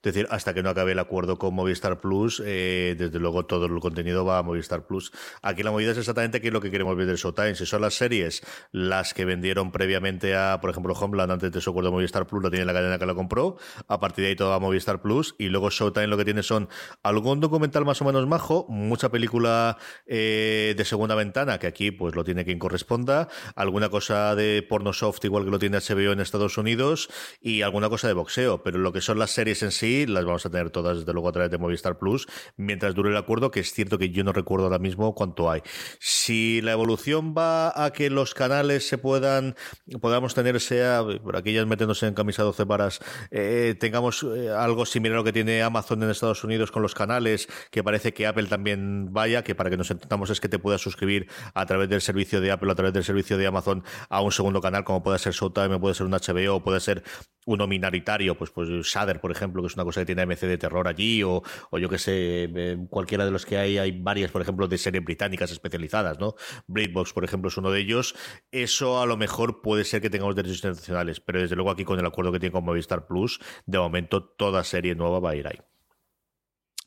[0.03, 3.67] Es decir, hasta que no acabe el acuerdo con Movistar Plus, eh, desde luego todo
[3.67, 5.13] el contenido va a Movistar Plus.
[5.43, 7.55] Aquí la movida es exactamente qué es lo que queremos ver del Showtime.
[7.55, 8.43] Si son las series
[8.73, 12.51] las que vendieron previamente a, por ejemplo, Homeland antes de su acuerdo Movistar Plus, lo
[12.51, 13.57] tiene la cadena que lo compró.
[13.89, 15.35] A partir de ahí todo va a Movistar Plus.
[15.39, 16.69] Y luego Showtime lo que tiene son
[17.03, 22.15] algún documental más o menos majo, mucha película eh, de segunda ventana, que aquí pues
[22.15, 26.21] lo tiene quien corresponda, alguna cosa de porno soft igual que lo tiene HBO en
[26.21, 27.09] Estados Unidos
[27.41, 28.63] y alguna cosa de boxeo.
[28.63, 31.29] Pero lo que son las series en sí, las vamos a tener todas desde luego
[31.29, 32.27] a través de Movistar Plus,
[32.57, 35.63] mientras dure el acuerdo, que es cierto que yo no recuerdo ahora mismo cuánto hay.
[36.01, 39.55] Si la evolución va a que los canales se puedan,
[40.01, 45.17] podamos tener, sea, por aquellas metiéndose en camisa 12 varas, eh, tengamos eh, algo similar
[45.17, 48.47] a lo que tiene Amazon en Estados Unidos con los canales, que parece que Apple
[48.47, 52.01] también vaya, que para que nos entendamos es que te puedas suscribir a través del
[52.01, 55.19] servicio de Apple, a través del servicio de Amazon a un segundo canal, como puede
[55.19, 57.03] ser Showtime, puede ser un HBO, puede ser
[57.47, 60.59] uno minoritario, pues, pues Shudder, por ejemplo, que es una cosa que tiene AMC de
[60.59, 64.31] terror allí, o, o yo que sé, eh, cualquiera de los que hay, hay varias,
[64.31, 66.35] por ejemplo, de series británicas especializadas, ¿no?
[66.67, 68.15] Breakbox, por ejemplo, es uno de ellos.
[68.51, 71.99] Eso a lo mejor puede ser que tengamos derechos internacionales, pero desde luego aquí con
[72.01, 75.47] el acuerdo que tiene con Movistar Plus, de momento toda serie nueva va a ir
[75.47, 75.59] ahí.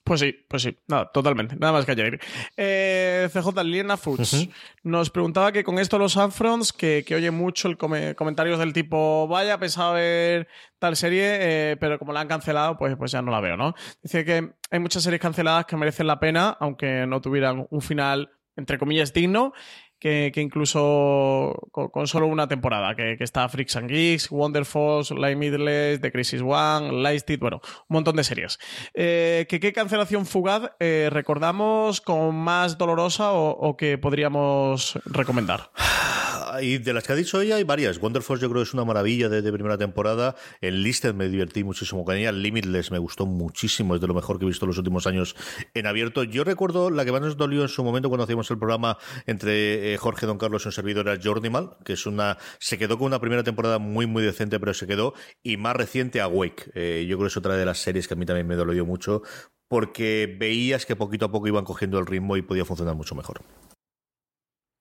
[0.10, 2.20] Pues sí, pues sí, nada, totalmente, nada más que añadir.
[2.57, 4.49] Eh, CJ Liena Foods.
[4.82, 9.28] Nos preguntaba que con esto los Upfronts, que, que oye mucho el comentarios del tipo,
[9.28, 10.47] vaya, pensaba ver
[10.80, 13.76] tal serie, eh, pero como la han cancelado, pues, pues ya no la veo, ¿no?
[14.01, 18.32] Dice que hay muchas series canceladas que merecen la pena, aunque no tuvieran un final,
[18.55, 19.53] entre comillas, digno,
[20.00, 26.12] que, incluso con, solo una temporada, que, está Freaks and Geeks, Wonderful, Light Middles, The
[26.12, 28.60] Crisis One, Lightspeed, bueno, un montón de series.
[28.93, 35.72] Eh, ¿que, ¿Qué cancelación fugaz eh, recordamos con más dolorosa o, que podríamos recomendar?
[36.62, 38.00] Y de las que ha dicho ella hay varias.
[38.00, 40.36] Wonderful yo creo que es una maravilla de, primera temporada.
[40.62, 42.32] El Listed me divertí muchísimo con ella.
[42.32, 45.36] Limitless me gustó muchísimo, es de lo mejor que he visto en los últimos años
[45.74, 46.24] en abierto.
[46.24, 49.93] Yo recuerdo la que más nos dolió en su momento cuando hacíamos el programa entre
[49.93, 52.38] eh, Jorge Don Carlos y un servidor era Journeyman, que es una.
[52.60, 55.14] Se quedó con una primera temporada muy, muy decente, pero se quedó.
[55.43, 56.72] Y más reciente, Awake.
[56.76, 58.86] Eh, yo creo que es otra de las series que a mí también me dolió
[58.86, 59.22] mucho,
[59.68, 63.41] porque veías que poquito a poco iban cogiendo el ritmo y podía funcionar mucho mejor.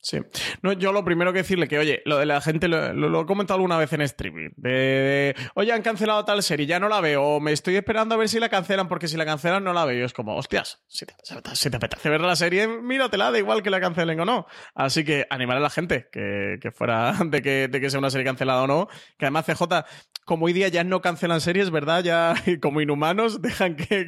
[0.00, 0.18] Sí.
[0.62, 3.56] No, yo lo primero que decirle que, oye, lo de la gente lo, he comentado
[3.56, 4.50] alguna vez en streaming.
[4.56, 7.22] De, oye, han cancelado tal serie, ya no la veo.
[7.22, 9.84] O me estoy esperando a ver si la cancelan, porque si la cancelan no la
[9.84, 10.06] veo.
[10.06, 14.20] es como, hostias, si te, apetece ver la serie, míratela, da igual que la cancelen
[14.20, 14.46] o no.
[14.74, 18.10] Así que animar a la gente que, que fuera de que, de que sea una
[18.10, 18.88] serie cancelada o no.
[19.18, 19.84] Que además CJ,
[20.24, 22.04] como hoy día ya no cancelan series, ¿verdad?
[22.04, 24.06] Ya como inhumanos dejan que,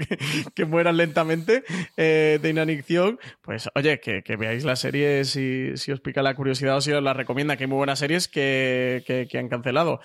[0.54, 1.64] que, mueran lentamente
[1.96, 3.18] eh, de inanición.
[3.42, 6.92] Pues oye, que, que veáis la serie si si os pica la curiosidad o si
[6.92, 10.00] os la recomienda, que hay muy buenas series que, que, han cancelado.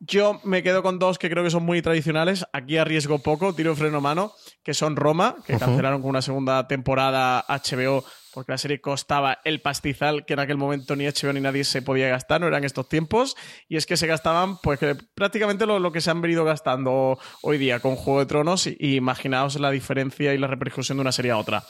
[0.00, 2.46] Yo me quedo con dos que creo que son muy tradicionales.
[2.52, 7.44] Aquí arriesgo poco, tiro freno mano, que son Roma, que cancelaron con una segunda temporada
[7.48, 8.04] HBO
[8.36, 11.80] porque la serie costaba el pastizal que en aquel momento ni HBO ni nadie se
[11.80, 13.34] podía gastar, no eran estos tiempos,
[13.66, 14.78] y es que se gastaban pues
[15.14, 19.58] prácticamente lo, que se han venido gastando hoy día con Juego de Tronos, y, imaginaos
[19.58, 21.64] la diferencia y la repercusión de una serie a otra.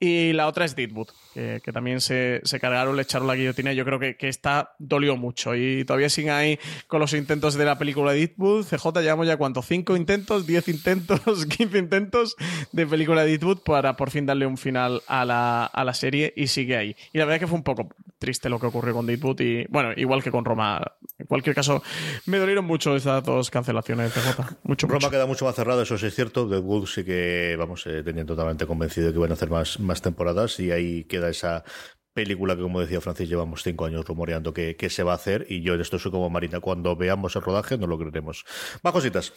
[0.00, 3.84] Y la otra es Deadwood, que, también se, cargaron, le echaron la guillotina, y yo
[3.84, 7.76] creo que, que esta dolió mucho, y todavía siguen ahí con los intentos de la
[7.76, 12.36] película de Deadwood, CJ llevamos ya cuánto, cinco intentos, diez intentos, quince intentos
[12.72, 16.05] de película de Deadwood para por fin darle un final a la, a la serie
[16.14, 16.96] y sigue ahí.
[17.12, 17.88] Y la verdad es que fue un poco
[18.18, 20.80] triste lo que ocurrió con Deadwood y, bueno, igual que con Roma.
[21.18, 21.82] En cualquier caso,
[22.26, 24.56] me dolieron mucho esas dos cancelaciones de J.
[24.64, 26.48] Mucho, Roma queda mucho más cerrado, eso sí es cierto.
[26.48, 30.02] Deadwood sí que, vamos, eh, tenía totalmente convencido de que iban a hacer más, más
[30.02, 31.64] temporadas y ahí queda esa
[32.12, 35.46] película que, como decía Francis, llevamos cinco años rumoreando que, que, se va a hacer
[35.50, 36.60] y yo en esto soy como Marina.
[36.60, 38.44] Cuando veamos el rodaje no lo creeremos.
[38.84, 39.34] Va, cositas.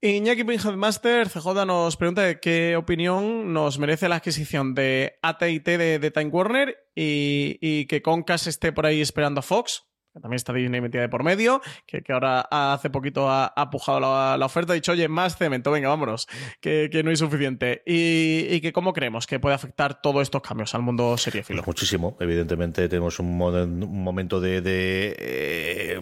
[0.00, 6.30] Iñaki Master, CJ nos pregunta qué opinión nos merece la adquisición de AT&T de, Time
[6.30, 11.00] Warner y, que Concast esté por ahí esperando a Fox, que también está Disney metida
[11.00, 15.38] de por medio, que, ahora hace poquito ha, pujado la, oferta, ha dicho, oye, más
[15.38, 16.28] cemento, venga, vámonos,
[16.60, 17.82] que, no hay suficiente.
[17.86, 21.62] Y, que cómo creemos que puede afectar todos estos cambios al mundo seriéfilo.
[21.62, 25.16] Pues muchísimo, evidentemente tenemos un, momento de...
[25.18, 26.00] Eh,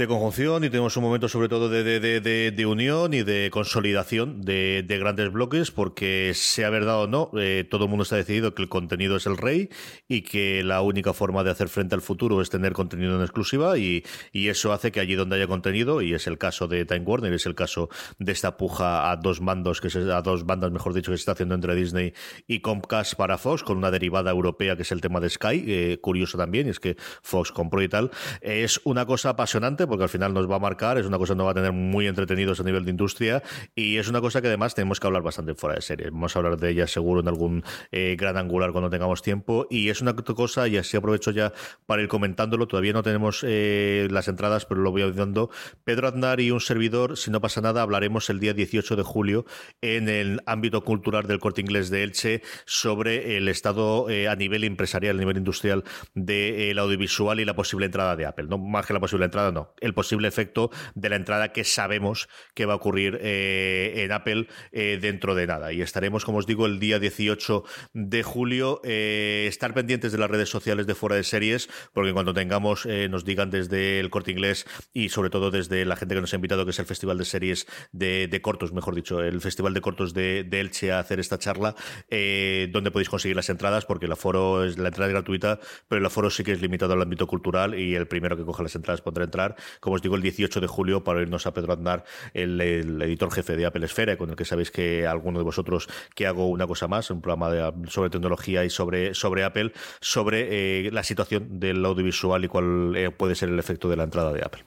[0.00, 5.30] de conjunción y tenemos un momento sobre todo de, unión y de consolidación de, grandes
[5.30, 9.16] bloques porque sea verdad o no, eh, todo el mundo está decidido que el contenido
[9.16, 9.68] es el rey
[10.08, 13.76] y que la única forma de hacer frente al futuro es tener contenido en exclusiva
[13.78, 17.32] y, eso hace que allí donde haya contenido, y es el caso de Time Warner,
[17.32, 17.88] es el caso
[18.18, 21.20] de esta puja a dos mandos, que se, a dos bandas, mejor dicho, que se
[21.20, 22.14] está haciendo entre Disney
[22.48, 25.98] y Comcast para Fox, con una derivada europea que es el tema de Sky, eh,
[26.00, 30.32] curioso también, es que Fox compró y tal, es una cosa apasionante porque al final
[30.32, 32.62] nos va a marcar, es una cosa que nos va a tener muy entretenidos a
[32.62, 33.42] nivel de industria
[33.74, 36.08] y es una cosa que además tenemos que hablar bastante fuera de serie.
[36.08, 37.62] Vamos a hablar de ella seguro en algún
[37.92, 41.52] eh, gran angular cuando tengamos tiempo y es una cosa, y así aprovecho ya
[41.86, 45.50] para ir comentándolo, todavía no tenemos eh, las entradas, pero lo voy dando.
[45.84, 49.44] Pedro Aznar y un servidor, si no pasa nada, hablaremos el día 18 de julio
[49.80, 54.64] en el ámbito cultural del corte inglés de Elche sobre el estado eh, a nivel
[54.64, 55.84] empresarial, a nivel industrial
[56.14, 58.46] del audiovisual y la posible entrada de Apple.
[58.48, 59.69] No más que la posible entrada, no.
[59.80, 64.48] El posible efecto de la entrada que sabemos que va a ocurrir eh, en Apple
[64.72, 65.72] eh, dentro de nada.
[65.72, 67.64] Y estaremos, como os digo, el día 18
[67.94, 68.80] de julio.
[68.84, 73.50] estar pendientes de las redes sociales de fuera de series, porque cuando tengamos, nos digan
[73.50, 76.70] desde el corte inglés y sobre todo desde la gente que nos ha invitado, que
[76.70, 80.48] es el Festival de Series de, de Cortos, mejor dicho, el Festival de Cortos de,
[80.50, 81.74] Elche a hacer esta charla,
[82.10, 85.58] eh, donde podéis conseguir las entradas, porque el aforo es la entrada es gratuita,
[85.88, 88.62] pero el aforo sí que es limitado al ámbito cultural y el primero que coja
[88.62, 91.72] las entradas podrá entrar, como os digo, el 18 de julio para irnos a Pedro
[91.72, 92.04] Andar,
[92.34, 96.26] el, editor jefe de Apple Esfera, con el que sabéis que alguno de vosotros que
[96.26, 101.02] hago una cosa más, un programa sobre tecnología y sobre, sobre Apple, sobre eh, la
[101.02, 104.64] situación del audiovisual y cuál eh, puede ser el efecto de la entrada de Apple.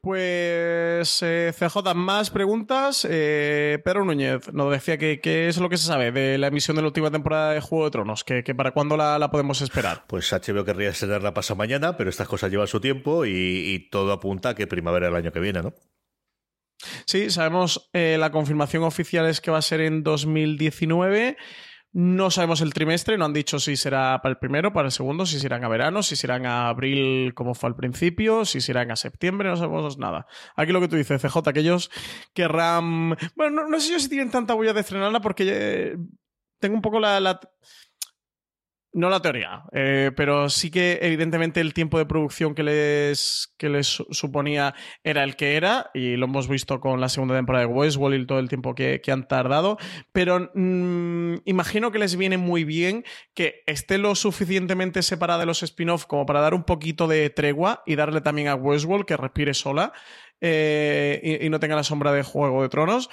[0.00, 3.06] Pues eh, CJ, más preguntas.
[3.08, 6.76] Eh, Pedro Núñez nos decía que qué es lo que se sabe de la emisión
[6.76, 10.04] de la última temporada de Juego de Tronos, que, para cuándo la, podemos esperar.
[10.06, 14.50] Pues HBO querría la pasado mañana, pero estas cosas llevan su tiempo y, todo apunta
[14.50, 15.74] a que primavera del año que viene, ¿no?
[17.06, 21.36] Sí, sabemos, eh, la confirmación oficial es que va a ser en 2019.
[21.94, 25.26] No sabemos el trimestre, no han dicho si será para el primero, para el segundo,
[25.26, 28.96] si serán a verano, si serán a abril como fue al principio, si serán a
[28.96, 30.26] septiembre, no sabemos nada.
[30.56, 31.90] Aquí lo que tú dices, CJ, que ellos
[32.32, 33.16] querrán...
[33.36, 35.96] Bueno, no, sé yo si tienen tanta huella de estrenarla porque eh,
[36.58, 37.38] tengo un poco la
[38.92, 43.70] no la teoría, eh, pero sí que evidentemente el tiempo de producción que les, que
[43.70, 47.72] les suponía era el que era, y lo hemos visto con la segunda temporada de
[47.72, 49.78] Westworld y todo el tiempo que, han tardado,
[50.12, 55.62] pero mm, imagino que les viene muy bien que esté lo suficientemente separada de los
[55.62, 59.54] spin-off como para dar un poquito de tregua y darle también a Westworld que respire
[59.54, 59.92] sola
[60.40, 63.08] eh, y no tenga la sombra de Juego de Tronos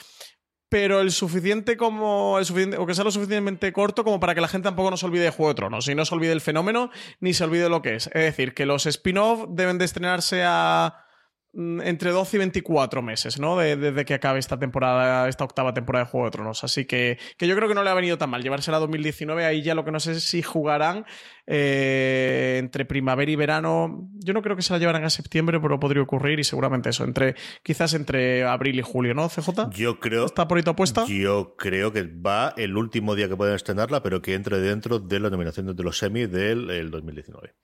[0.70, 4.42] pero el suficiente como el suficiente, o que sea lo suficientemente corto como para que
[4.42, 6.42] la gente tampoco no se olvide de Juego de Tronos y no se olvide el
[6.42, 8.08] fenómeno ni se olvide lo que es.
[8.08, 11.06] Es decir, que los spin-off deben de estrenarse a
[11.54, 13.58] entre 12 y 24 meses, ¿no?
[13.58, 16.64] Desde que acabe esta temporada, esta octava temporada de Juego de Tronos.
[16.64, 19.46] Así que, que yo creo que no le ha venido tan mal llevársela a 2019.
[19.46, 21.06] Ahí ya lo que no sé es si jugarán
[21.48, 24.10] eh, entre primavera y verano.
[24.20, 27.04] Yo no creo que se la llevaran a septiembre, pero podría ocurrir y seguramente eso,
[27.04, 29.72] entre quizás entre abril y julio, ¿no, CJ?
[29.72, 30.26] Yo creo.
[30.26, 31.06] ¿Está por ahí apuesta?
[31.08, 35.20] Yo creo que va el último día que pueden estrenarla, pero que entre dentro de
[35.20, 37.56] la nominación de los semis del 2019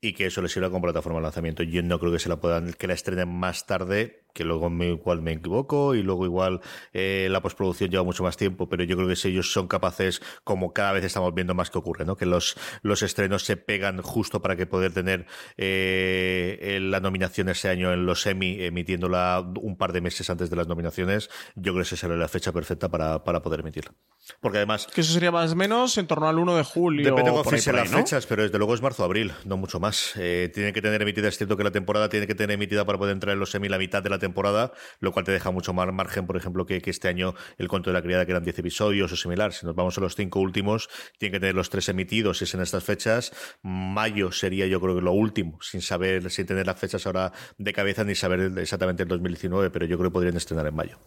[0.00, 1.62] y que eso les sirva como plataforma de lanzamiento.
[1.62, 4.88] Yo no creo que se la puedan, que la estrenen más tarde que luego me,
[4.88, 6.60] igual me equivoco y luego igual
[6.92, 10.20] eh, la postproducción lleva mucho más tiempo, pero yo creo que si ellos son capaces,
[10.42, 12.16] como cada vez estamos viendo más que ocurre, ¿no?
[12.16, 15.26] que los, los estrenos se pegan justo para que poder tener
[15.56, 20.56] eh, la nominación ese año en los semi, emitiéndola un par de meses antes de
[20.56, 23.94] las nominaciones, yo creo que esa será la fecha perfecta para, para poder emitirla.
[24.40, 24.88] Porque además...
[24.92, 27.04] Que eso sería más o menos en torno al 1 de julio.
[27.04, 30.12] Depende de cómo las fechas, pero desde luego es marzo-abril, no mucho más.
[30.16, 32.98] Eh, tiene que tener emitida, es cierto que la temporada tiene que tener emitida para
[32.98, 35.72] poder entrar en los semi la mitad de la temporada, lo cual te deja mucho
[35.72, 38.58] más margen, por ejemplo, que, este año el cuento de la criada, que eran 10
[38.58, 39.52] episodios o similar.
[39.52, 42.54] Si nos vamos a los cinco últimos, tienen que tener los tres emitidos, si es
[42.54, 43.32] en estas fechas.
[43.62, 47.72] Mayo sería, yo creo que lo último, sin saber, sin tener las fechas ahora de
[47.72, 50.98] cabeza ni saber exactamente el 2019, pero yo creo que podrían estrenar en mayo.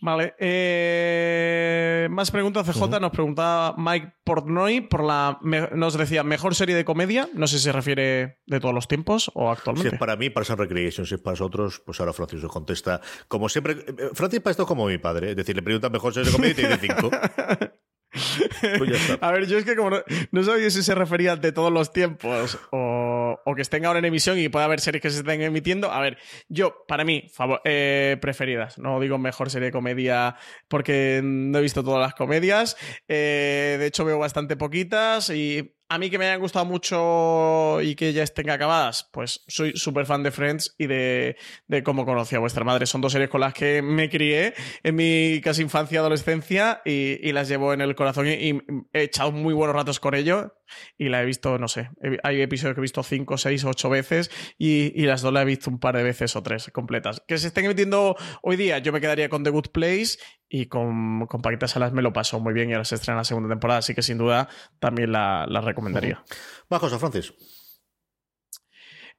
[0.00, 0.34] Vale.
[0.38, 3.00] Eh, más preguntas, CJ.
[3.00, 5.38] Nos preguntaba Mike Portnoy por la.
[5.74, 7.28] nos decía, mejor serie de comedia.
[7.34, 9.90] No sé si se refiere de todos los tiempos o actualmente.
[9.90, 11.06] Si es para mí, para Recreation.
[11.06, 13.00] Si es para otros, pues ahora Francis nos contesta.
[13.28, 13.72] Como siempre.
[13.86, 15.30] Eh, Francis para esto como mi padre.
[15.30, 17.10] Es decir, le pregunta mejor serie de comedia y tiene cinco.
[18.10, 19.90] Pues a ver, yo es que como
[20.30, 24.38] no, sabía si se refería de todos los tiempos o, que estén ahora en emisión
[24.38, 25.90] y pueda haber series que se estén emitiendo.
[25.90, 27.30] A ver, yo, para mí,
[27.64, 28.78] eh, preferidas.
[28.78, 30.36] No digo mejor serie de comedia
[30.68, 32.76] porque no he visto todas las comedias.
[33.08, 37.96] Eh, de hecho, veo bastante poquitas y a mí que me hayan gustado mucho y
[37.96, 41.36] que ya estén acabadas, pues soy súper fan de Friends y de,
[41.84, 42.86] cómo conocí a vuestra madre.
[42.86, 47.48] Son dos series con las que me crié en mi casi infancia, adolescencia y, las
[47.48, 48.62] llevo en el corazón y,
[48.92, 50.54] he echado muy buenos ratos con ello
[50.98, 51.90] y la he visto, no sé,
[52.22, 55.70] hay episodios que he visto cinco, seis, ocho veces y, las dos la he visto
[55.70, 57.22] un par de veces o tres completas.
[57.26, 60.18] Que se estén emitiendo hoy día, yo me quedaría con The Good Place
[60.48, 63.24] y con, con Paquitas Salas me lo paso muy bien y ahora se estrena la
[63.24, 64.48] segunda temporada, así que sin duda
[64.78, 66.22] también la, la recomendaría.
[66.68, 67.32] Bajos a Francis.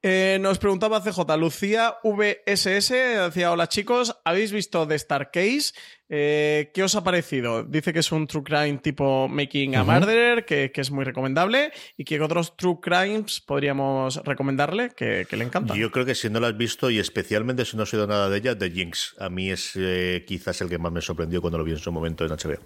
[0.03, 5.73] Eh, nos preguntaba CJ, Lucía VSS, decía, hola chicos, ¿habéis visto The Star Case?
[6.09, 7.63] Eh, ¿Qué os ha parecido?
[7.63, 9.83] Dice que es un true crime tipo Making a.
[9.83, 15.37] Murderer, que, que es muy recomendable, y que otros true crimes podríamos recomendarle, que, que
[15.37, 15.75] le encanta.
[15.75, 18.27] Yo creo que si no la has visto y especialmente si no has oído nada
[18.27, 19.15] de ella, The Jinx.
[19.19, 21.91] A mí es eh, quizás el que más me sorprendió cuando lo vi en su
[21.91, 22.59] momento en HBO.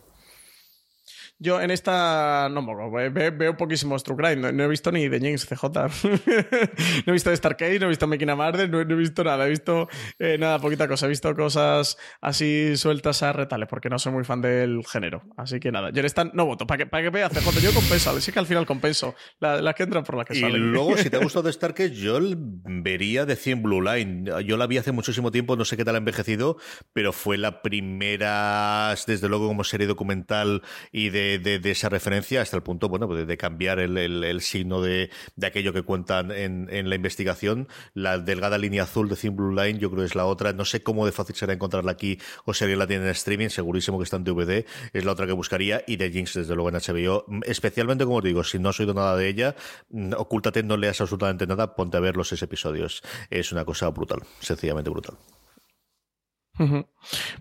[1.38, 4.36] Yo en esta no mogo, ve- ve- veo poquísimos True Crime.
[4.38, 5.64] No, no he visto ni de James CJ.
[7.06, 9.46] no he visto de Starcade, no he visto Making a no, no he visto nada.
[9.46, 9.88] He visto
[10.20, 11.06] eh, nada, poquita cosa.
[11.08, 15.24] He visto cosas así sueltas a retales porque no soy muy fan del género.
[15.38, 16.66] Así que nada, yo en esta no voto.
[16.66, 18.20] Para que, para que vea CJ, yo compenso.
[18.22, 19.16] Sí que al final compenso.
[19.40, 20.72] Las la que entran por las que Y salen.
[20.72, 22.20] luego, si te ha gustado The Starcade, yo
[22.66, 24.32] vería de 100 Blue Line.
[24.46, 26.58] Yo la vi hace muchísimo tiempo, no sé qué tal ha envejecido,
[26.94, 32.42] pero fue la primera, desde luego, como serie documental y de, de- de esa referencia
[32.42, 35.82] hasta el punto, bueno, pues de, de cambiar el, el- signo de, de aquello que
[35.82, 37.68] cuentan en, en la investigación.
[37.94, 40.54] La delgada línea azul de 100 Blue Line, yo creo que es la otra.
[40.54, 43.50] No sé cómo de fácil será encontrarla aquí o si alguien la tiene en streaming,
[43.50, 44.66] segurísimo que está en DVD.
[44.94, 45.84] Es la otra que buscaría.
[45.88, 47.26] Y The Jinx, desde luego, en HBO.
[47.44, 49.56] Especialmente, como os digo, si no has oído nada de ella,
[49.90, 53.02] mm, ocúltate, no leas absolutamente nada, ponte a ver los seis episodios.
[53.30, 55.18] Es una cosa brutal, sencillamente brutal.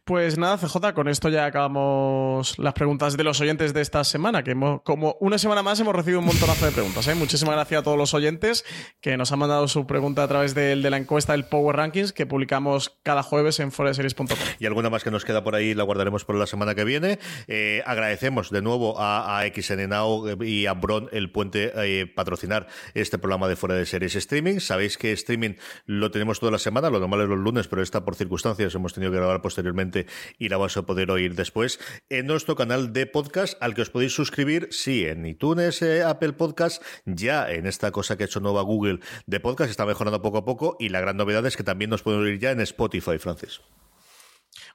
[0.05, 4.43] Pues nada, CJ, con esto ya acabamos las preguntas de los oyentes de esta semana,
[4.43, 7.07] que hemos- como una semana más hemos recibido un montonazo de preguntas.
[7.09, 7.15] ¿eh?
[7.15, 8.65] Muchísimas gracias a todos los oyentes
[9.01, 12.12] que nos han mandado su pregunta a través del- de, la encuesta del Power Rankings
[12.12, 14.27] que publicamos cada jueves en foreseries.com.
[14.59, 17.19] Y alguna más que nos queda por ahí la guardaremos por la semana que viene.
[17.47, 19.45] Eh, agradecemos de nuevo a, a
[19.89, 24.59] Now y a Bron el puente eh, patrocinar este programa de fuera de series streaming.
[24.61, 25.55] Sabéis que streaming
[25.86, 28.93] lo tenemos toda la semana, lo normal es los lunes, pero esta por circunstancias hemos
[28.93, 30.06] tenido que grabar posteriormente
[30.39, 33.90] y la vas a poder oír después en nuestro canal de podcast al que os
[33.90, 38.40] podéis suscribir, sí, en iTunes, eh, Apple Podcast, ya en esta cosa que ha hecho
[38.40, 41.64] nueva Google de podcast, está mejorando poco a poco y la gran novedad es que
[41.64, 43.60] también nos podemos oír ya en Spotify, Francis.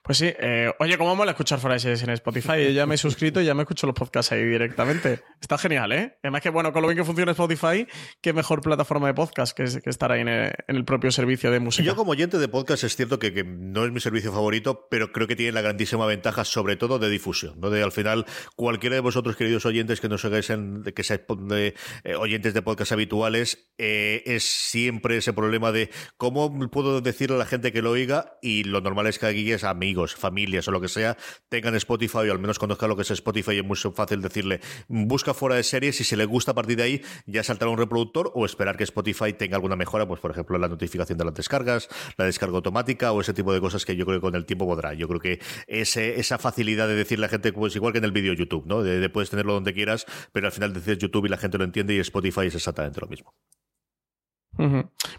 [0.01, 2.63] Pues sí, eh, oye, ¿cómo mola escuchar series en Spotify?
[2.63, 5.21] Yo ya me he suscrito y ya me escucho los podcasts ahí directamente.
[5.39, 6.17] Está genial, ¿eh?
[6.23, 7.85] Además que, bueno, con lo bien que funciona Spotify,
[8.21, 11.85] qué mejor plataforma de podcast que, que estar ahí en el, propio servicio de música.
[11.85, 15.27] Yo como oyente de podcast es cierto que, no es mi servicio favorito, pero creo
[15.27, 17.67] que tiene la grandísima ventaja, sobre todo de difusión, ¿no?
[17.67, 21.21] Al final cualquiera de vosotros queridos oyentes que nos hagáis en, que seáis
[21.51, 21.73] eh,
[22.15, 27.45] oyentes de podcast habituales eh, es siempre ese problema de cómo puedo decirle a la
[27.45, 29.63] gente que lo oiga y lo normal es que aquí es
[30.07, 31.17] familias o lo que sea
[31.49, 35.33] tengan Spotify o al menos conozcan lo que es Spotify es muy fácil decirle busca
[35.33, 38.31] fuera de series y si le gusta a partir de ahí ya saltará un reproductor
[38.35, 41.89] o esperar que Spotify tenga alguna mejora, pues por ejemplo la notificación de las descargas,
[42.17, 44.65] la descarga automática o ese tipo de cosas que yo creo que con el tiempo
[44.65, 44.93] podrá.
[44.93, 48.11] Yo creo que esa facilidad de decirle a la gente, pues igual que en el
[48.11, 48.83] vídeo YouTube, ¿no?
[48.83, 51.63] De, de puedes tenerlo donde quieras, pero al final dices YouTube y la gente lo
[51.63, 53.33] entiende y Spotify es exactamente lo mismo.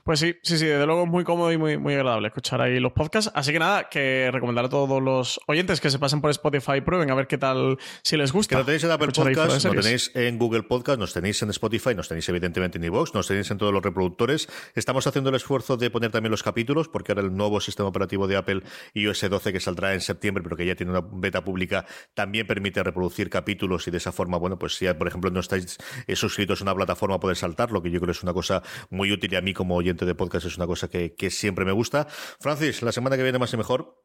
[0.04, 2.78] Pues sí, sí, sí, desde luego es muy cómodo y muy, muy agradable escuchar ahí
[2.78, 3.32] los podcasts.
[3.34, 6.80] Así que nada, que recomendar a todos los oyentes que se pasen por Spotify y
[6.82, 8.54] prueben a ver qué tal, si les gusta.
[8.54, 11.94] Que lo tenéis en Apple Podcast, lo tenéis en Google Podcast, nos tenéis en Spotify,
[11.94, 14.48] nos tenéis evidentemente en iVoox, nos tenéis en todos los reproductores.
[14.74, 18.28] Estamos haciendo el esfuerzo de poner también los capítulos, porque ahora el nuevo sistema operativo
[18.28, 18.62] de Apple
[18.94, 22.82] iOS 12 que saldrá en septiembre, pero que ya tiene una beta pública, también permite
[22.82, 26.60] reproducir capítulos y de esa forma, bueno, pues si por ejemplo no estáis eh, suscritos
[26.60, 29.36] a una plataforma, poder saltar, lo que yo creo es una cosa muy útil y
[29.36, 32.06] a mí como oyente de podcast es una cosa que, que siempre me gusta.
[32.40, 33.96] Francis, la semana que viene más y mejor.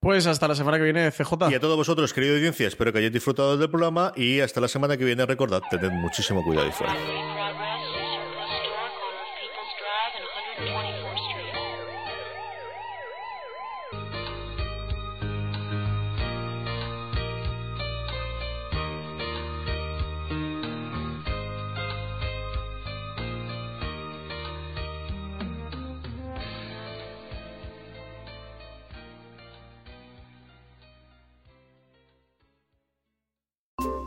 [0.00, 1.50] Pues hasta la semana que viene, CJ.
[1.50, 4.68] Y a todos vosotros, querida audiencia, espero que hayáis disfrutado del programa y hasta la
[4.68, 7.43] semana que viene, recordad, tened muchísimo cuidado y fuera.